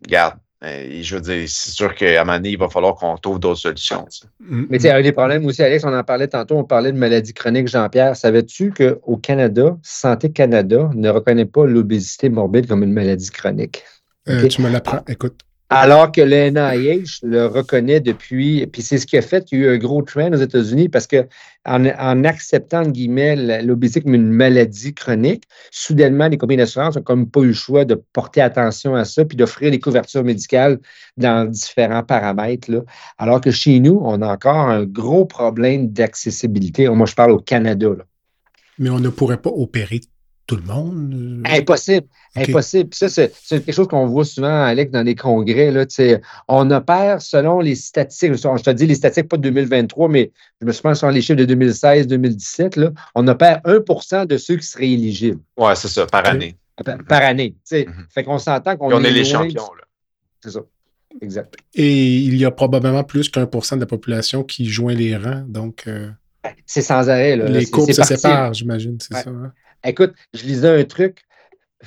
[0.04, 3.16] regarde, euh, je veux dire, c'est sûr qu'à un moment donné, il va falloir qu'on
[3.16, 4.04] trouve d'autres solutions.
[4.42, 4.66] Mm-hmm.
[4.70, 6.98] Mais tu sais, un des problèmes aussi, Alex, on en parlait tantôt, on parlait de
[6.98, 8.16] maladie chronique, Jean-Pierre.
[8.16, 13.84] Savais-tu qu'au Canada, Santé Canada ne reconnaît pas l'obésité morbide comme une maladie chronique?
[14.28, 15.00] Euh, Tu me l'apprends.
[15.08, 15.40] Écoute,
[15.70, 19.64] alors que le NIH le reconnaît depuis, puis c'est ce qui a fait qu'il y
[19.64, 21.26] a eu un gros trend aux États-Unis parce que
[21.66, 27.40] en, acceptant, guillemets, l'obésité comme une maladie chronique, soudainement, les compagnies d'assurance n'ont comme pas
[27.40, 30.78] eu le choix de porter attention à ça puis d'offrir des couvertures médicales
[31.18, 32.70] dans différents paramètres.
[33.18, 36.88] Alors que chez nous, on a encore un gros problème d'accessibilité.
[36.88, 37.90] Moi, je parle au Canada.
[38.78, 40.00] Mais on ne pourrait pas opérer
[40.48, 41.42] tout le monde?
[41.46, 41.58] Euh?
[41.58, 42.06] Impossible.
[42.34, 42.50] Okay.
[42.50, 42.88] Impossible.
[42.92, 45.70] ça, c'est quelque chose qu'on voit souvent, Alex, dans les congrès.
[45.70, 45.84] Là,
[46.48, 48.34] on opère selon les statistiques.
[48.34, 51.40] Je te dis les statistiques, pas de 2023, mais je me souviens sur les chiffres
[51.40, 52.92] de 2016-2017.
[53.14, 55.40] On opère 1% de ceux qui seraient éligibles.
[55.58, 56.56] Oui, c'est ça, par année.
[56.82, 57.54] Par, par année.
[57.70, 57.92] Mm -hmm.
[58.10, 59.70] Fait qu'on s'entend qu'on on est, les champions.
[60.42, 60.60] C'est ça.
[61.20, 61.54] Exact.
[61.74, 65.16] Et il y a probablement plus qu'un pour cent de la population qui joint les
[65.16, 65.44] rangs.
[65.46, 65.84] Donc.
[65.86, 66.10] Euh...
[66.64, 67.36] C'est sans arrêt.
[67.36, 67.44] Là.
[67.48, 69.22] Les courbes se séparent, j'imagine, c'est ouais.
[69.22, 69.30] ça.
[69.30, 69.52] Hein?
[69.84, 71.22] Écoute, je lisais un truc.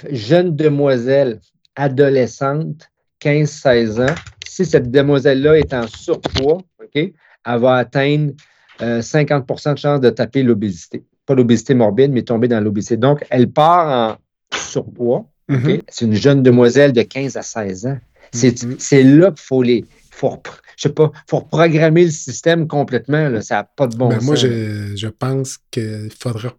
[0.09, 1.39] Jeune demoiselle,
[1.75, 2.89] adolescente,
[3.21, 4.15] 15-16 ans,
[4.47, 7.13] si cette demoiselle-là est en surpoids, OK, elle
[7.45, 8.33] va atteindre
[8.81, 11.03] euh, 50% de chance de taper l'obésité.
[11.25, 12.97] Pas l'obésité morbide, mais tomber dans l'obésité.
[12.97, 14.17] Donc, elle part
[14.51, 15.25] en surpoids.
[15.47, 15.63] Mm -hmm.
[15.63, 15.81] okay?
[15.89, 17.99] C'est une jeune demoiselle de 15 à 16 ans.
[18.33, 19.19] C'est mm -hmm.
[19.19, 19.85] là qu'il faut les.
[20.11, 20.41] Faut,
[20.77, 23.29] je sais pas, faut programmer le système complètement.
[23.29, 24.25] Là, ça n'a pas de bon ben sens.
[24.25, 26.53] Moi, je, je pense qu'il faudra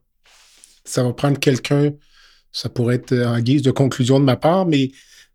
[0.84, 1.92] ça va prendre quelqu'un,
[2.52, 4.90] ça pourrait être en guise de conclusion de ma part, mais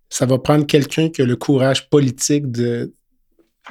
[0.10, 2.94] ça va prendre quelqu'un qui a le courage politique de,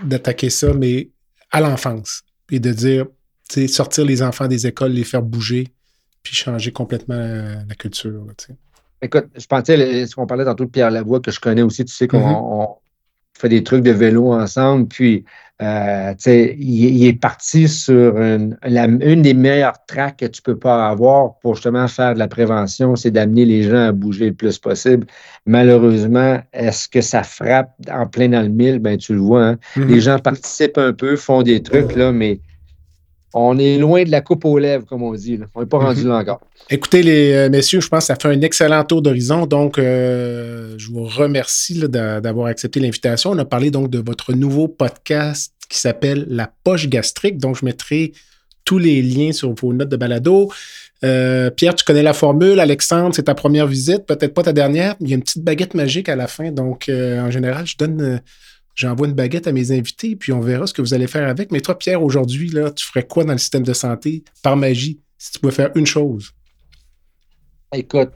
[0.04, 1.10] d'attaquer ça, mais
[1.50, 2.22] à l'enfance.
[2.50, 3.06] Et de dire,
[3.48, 5.68] tu sais, sortir les enfants des écoles, les faire bouger,
[6.22, 8.10] puis changer complètement la culture.
[8.10, 8.32] Là,
[9.02, 11.92] Écoute, je pensais, ce qu'on parlait tantôt de Pierre Lavoie, que je connais aussi, tu
[11.92, 12.76] sais qu'on mm -hmm.
[13.38, 15.24] Fait des trucs de vélo ensemble, puis
[15.62, 20.58] euh, il, il, est parti sur une, la, une des meilleures tracks que tu peux
[20.58, 24.34] pas avoir pour justement faire de la prévention, c'est d'amener les gens à bouger le
[24.34, 25.06] plus possible.
[25.46, 28.80] Malheureusement, est-ce que ça frappe en plein dans le mille?
[28.80, 29.58] Ben, tu le vois, hein?
[29.76, 29.86] mm -hmm.
[29.86, 32.38] les gens participent un peu, font des trucs, là, mais
[33.38, 35.36] on est loin de la coupe aux lèvres, comme on dit.
[35.36, 35.46] Là.
[35.54, 36.08] On n'est pas rendu Mhm.
[36.08, 36.40] là encore.
[36.70, 39.46] Écoutez, les euh, messieurs, je pense que ça fait un excellent tour d'horizon.
[39.46, 43.30] Donc, euh, je vous remercie d'avoir accepté l'invitation.
[43.30, 47.38] On a parlé donc de votre nouveau podcast qui s'appelle La poche gastrique.
[47.38, 48.12] Donc, je mettrai
[48.64, 50.50] tous les liens sur vos notes de balado.
[51.04, 52.58] Euh, Pierre, tu connais la formule.
[52.58, 54.96] Alexandre, c'est ta première visite, peut-être pas ta dernière.
[55.00, 56.50] Il y a une petite baguette magique à la fin.
[56.50, 58.20] Donc, euh, en général, je donne,
[58.76, 61.50] j'envoie une baguette à mes invités, puis on verra ce que vous allez faire avec.
[61.50, 65.00] Mais toi, Pierre, aujourd'hui, là, tu ferais quoi dans le système de santé par magie
[65.18, 66.32] si tu pouvais faire une chose?
[67.72, 68.12] Écoute,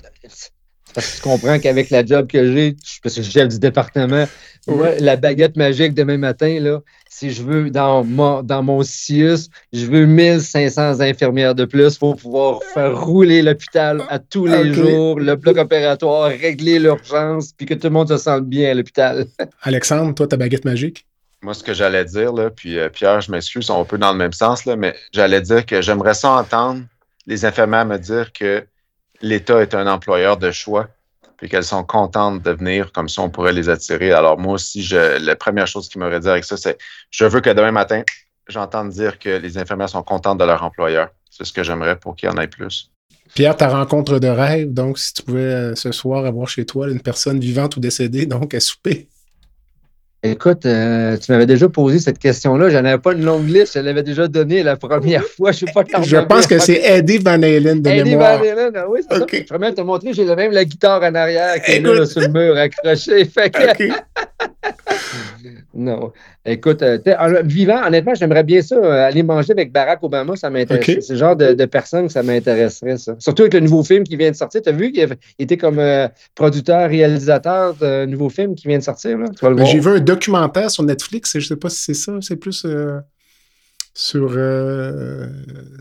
[0.94, 3.58] parce que tu comprends qu'avec la job que j'ai, parce que je suis chef du
[3.58, 4.26] département,
[4.66, 9.86] la baguette magique demain matin, là, si je veux, dans mon, dans mon CIUS, je
[9.86, 15.34] veux 1500 infirmières de plus pour pouvoir faire rouler l'hôpital à tous les jours, le
[15.36, 19.26] bloc opératoire, régler l'urgence, puis que tout le monde se sente bien à l'hôpital.
[19.62, 21.06] Alexandre, toi, ta baguette magique?
[21.42, 23.98] Moi, ce que j'allais dire, là, puis euh, Pierre, je m'excuse, on est un peu
[23.98, 26.82] dans le même sens, là, mais j'allais dire que j'aimerais ça entendre
[27.26, 28.64] les infirmières me dire que
[29.22, 30.88] l'État est un employeur de choix,
[31.36, 34.12] puis qu'elles sont contentes de venir, comme ça on pourrait les attirer.
[34.12, 36.78] Alors moi aussi, je, la première chose qui m'aurait dit avec ça, c'est
[37.10, 38.02] je veux que demain matin,
[38.48, 41.08] j'entende dire que les infirmières sont contentes de leur employeur.
[41.30, 42.90] C'est ce que j'aimerais pour qu'il y en ait plus.
[43.34, 46.90] Pierre, ta rencontre de rêve, donc si tu pouvais euh, ce soir avoir chez toi
[46.90, 49.08] une personne vivante ou décédée, donc à souper.
[50.22, 52.68] Écoute, euh, tu m'avais déjà posé cette question-là.
[52.68, 53.72] J'en avais pas une longue liste.
[53.74, 55.50] Je l'avais déjà donnée la première fois.
[55.52, 58.38] Je sais pas Je pense que c'est Eddie Van Halen de Eddie mémoire.
[58.38, 59.26] Van Halen, ah oui, c'est ça.
[59.30, 62.28] Je même te montrer, j'ai même la guitare en arrière qui est là, sur le
[62.28, 63.24] mur accrochée.
[63.24, 63.88] Fait que.
[65.74, 66.12] non.
[66.44, 70.50] Écoute, euh, en- vivant, honnêtement, j'aimerais bien ça, euh, aller manger avec Barack Obama, ça
[70.50, 71.06] m'intéresse.
[71.06, 73.14] C'est le genre de, de personne que ça m'intéresserait, ça.
[73.18, 74.62] Surtout avec le nouveau film qui vient de sortir.
[74.62, 75.08] Tu as vu qu'il
[75.38, 79.26] était comme euh, producteur, réalisateur d'un nouveau film qui vient de sortir, là?
[79.28, 79.72] Tu vas le Ben, voir.
[79.72, 82.64] J'ai vu un documentaire sur Netflix, et je sais pas si c'est ça, c'est plus
[82.64, 82.98] euh,
[83.94, 84.32] sur...
[84.36, 85.26] euh,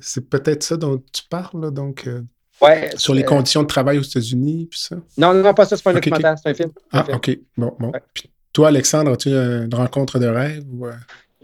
[0.01, 2.21] c'est peut-être ça dont tu parles, là, donc euh,
[2.61, 4.97] Ouais, sur les euh, conditions de travail aux États-Unis, puis ça.
[5.17, 6.71] Non, non, pas ça, c'est pas un documentaire, c'est un film.
[6.91, 7.15] Un Ah, film.
[7.15, 7.39] OK.
[7.55, 7.91] Bon, bon.
[7.91, 8.01] Ouais.
[8.13, 10.63] Puis Toi, Alexandre, as-tu une rencontre de rêve?
[10.71, 10.87] Ou...
[10.87, 10.93] euh?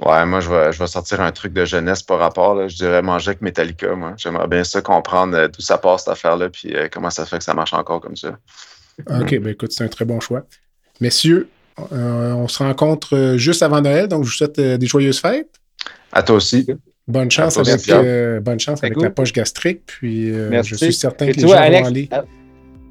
[0.06, 2.54] Ouais, moi, je vais, je vais sortir un truc de jeunesse par rapport.
[2.54, 2.68] Là.
[2.68, 4.14] Je dirais manger avec Metallica, moi.
[4.18, 7.38] J'aimerais bien ça comprendre euh, d'où ça part, cette affaire-là, puis euh, comment ça fait
[7.38, 8.38] que ça marche encore comme ça.
[9.10, 10.46] OK, ben écoute, c'est un très bon choix.
[11.00, 11.50] Messieurs,
[11.92, 15.20] euh, on se rencontre euh, juste avant Noël, donc je vous souhaite euh, des joyeuses
[15.20, 15.50] fêtes.
[16.12, 16.68] À toi aussi.
[17.08, 19.82] Bonne chance avec, euh, bonne chance avec la poche gastrique.
[19.86, 20.72] Puis euh, Merci.
[20.72, 22.10] je suis certain Et que tu les gens Alex, vont aller.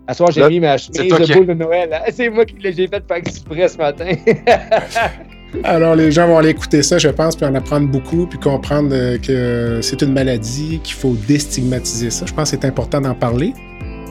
[0.06, 1.90] À, soir, j'ai mis ma chemise de qui- boule de Noël.
[1.92, 4.06] Ah, C'est moi qui l'ai fait par exprès ce matin.
[5.62, 8.88] Alors, les gens vont aller écouter ça, je pense, puis en apprendre beaucoup, puis comprendre
[8.92, 12.26] euh, que c'est une maladie, qu'il faut déstigmatiser ça.
[12.26, 13.52] Je pense que c'est important d'en parler.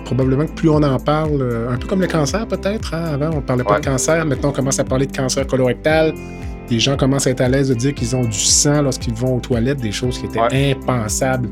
[0.06, 2.94] Probablement que plus on en parle, euh, un peu comme le cancer peut-être.
[2.94, 3.82] hein, Avant, on ne parlait pas Ouais.
[3.82, 4.26] de cancer.
[4.26, 6.14] Maintenant, on commence à parler de cancer colorectal.
[6.70, 9.36] Les gens commencent à être à l'aise de dire qu'ils ont du sang lorsqu'ils vont
[9.36, 10.72] aux toilettes, des choses qui étaient Ouais.
[10.78, 11.50] impensables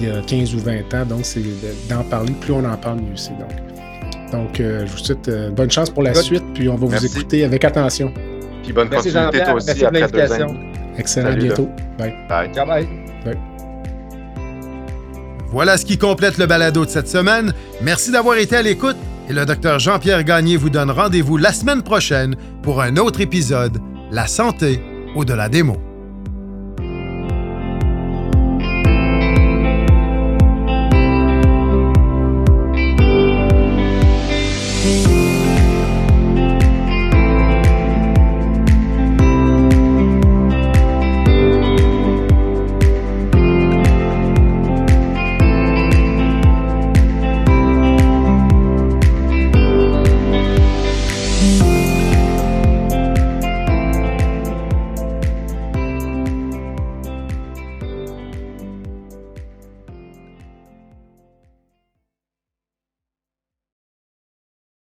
[0.00, 1.06] il y a 15 ou 20 ans.
[1.06, 2.32] Donc, c'est de- d'en parler.
[2.40, 3.30] Plus on en parle, mieux c'est.
[3.38, 3.50] Donc,
[4.32, 7.06] donc euh, je vous souhaite euh, bonne chance pour la suite, puis on va Merci.
[7.08, 8.12] vous écouter avec attention.
[8.62, 9.44] Puis bonne Merci continuité, Jean-Pierre.
[9.44, 10.54] toi Merci aussi, de après deux ans.
[10.98, 11.68] Excellent, à bientôt.
[11.98, 12.14] Bye.
[12.28, 12.50] Bye.
[12.54, 12.86] Ciao, bye.
[15.52, 17.52] Voilà ce qui complète le balado de cette semaine.
[17.82, 18.96] Merci d'avoir été à l'écoute
[19.28, 23.78] et le docteur Jean-Pierre Gagné vous donne rendez-vous la semaine prochaine pour un autre épisode
[24.12, 24.80] La santé
[25.16, 25.80] au-delà des mots.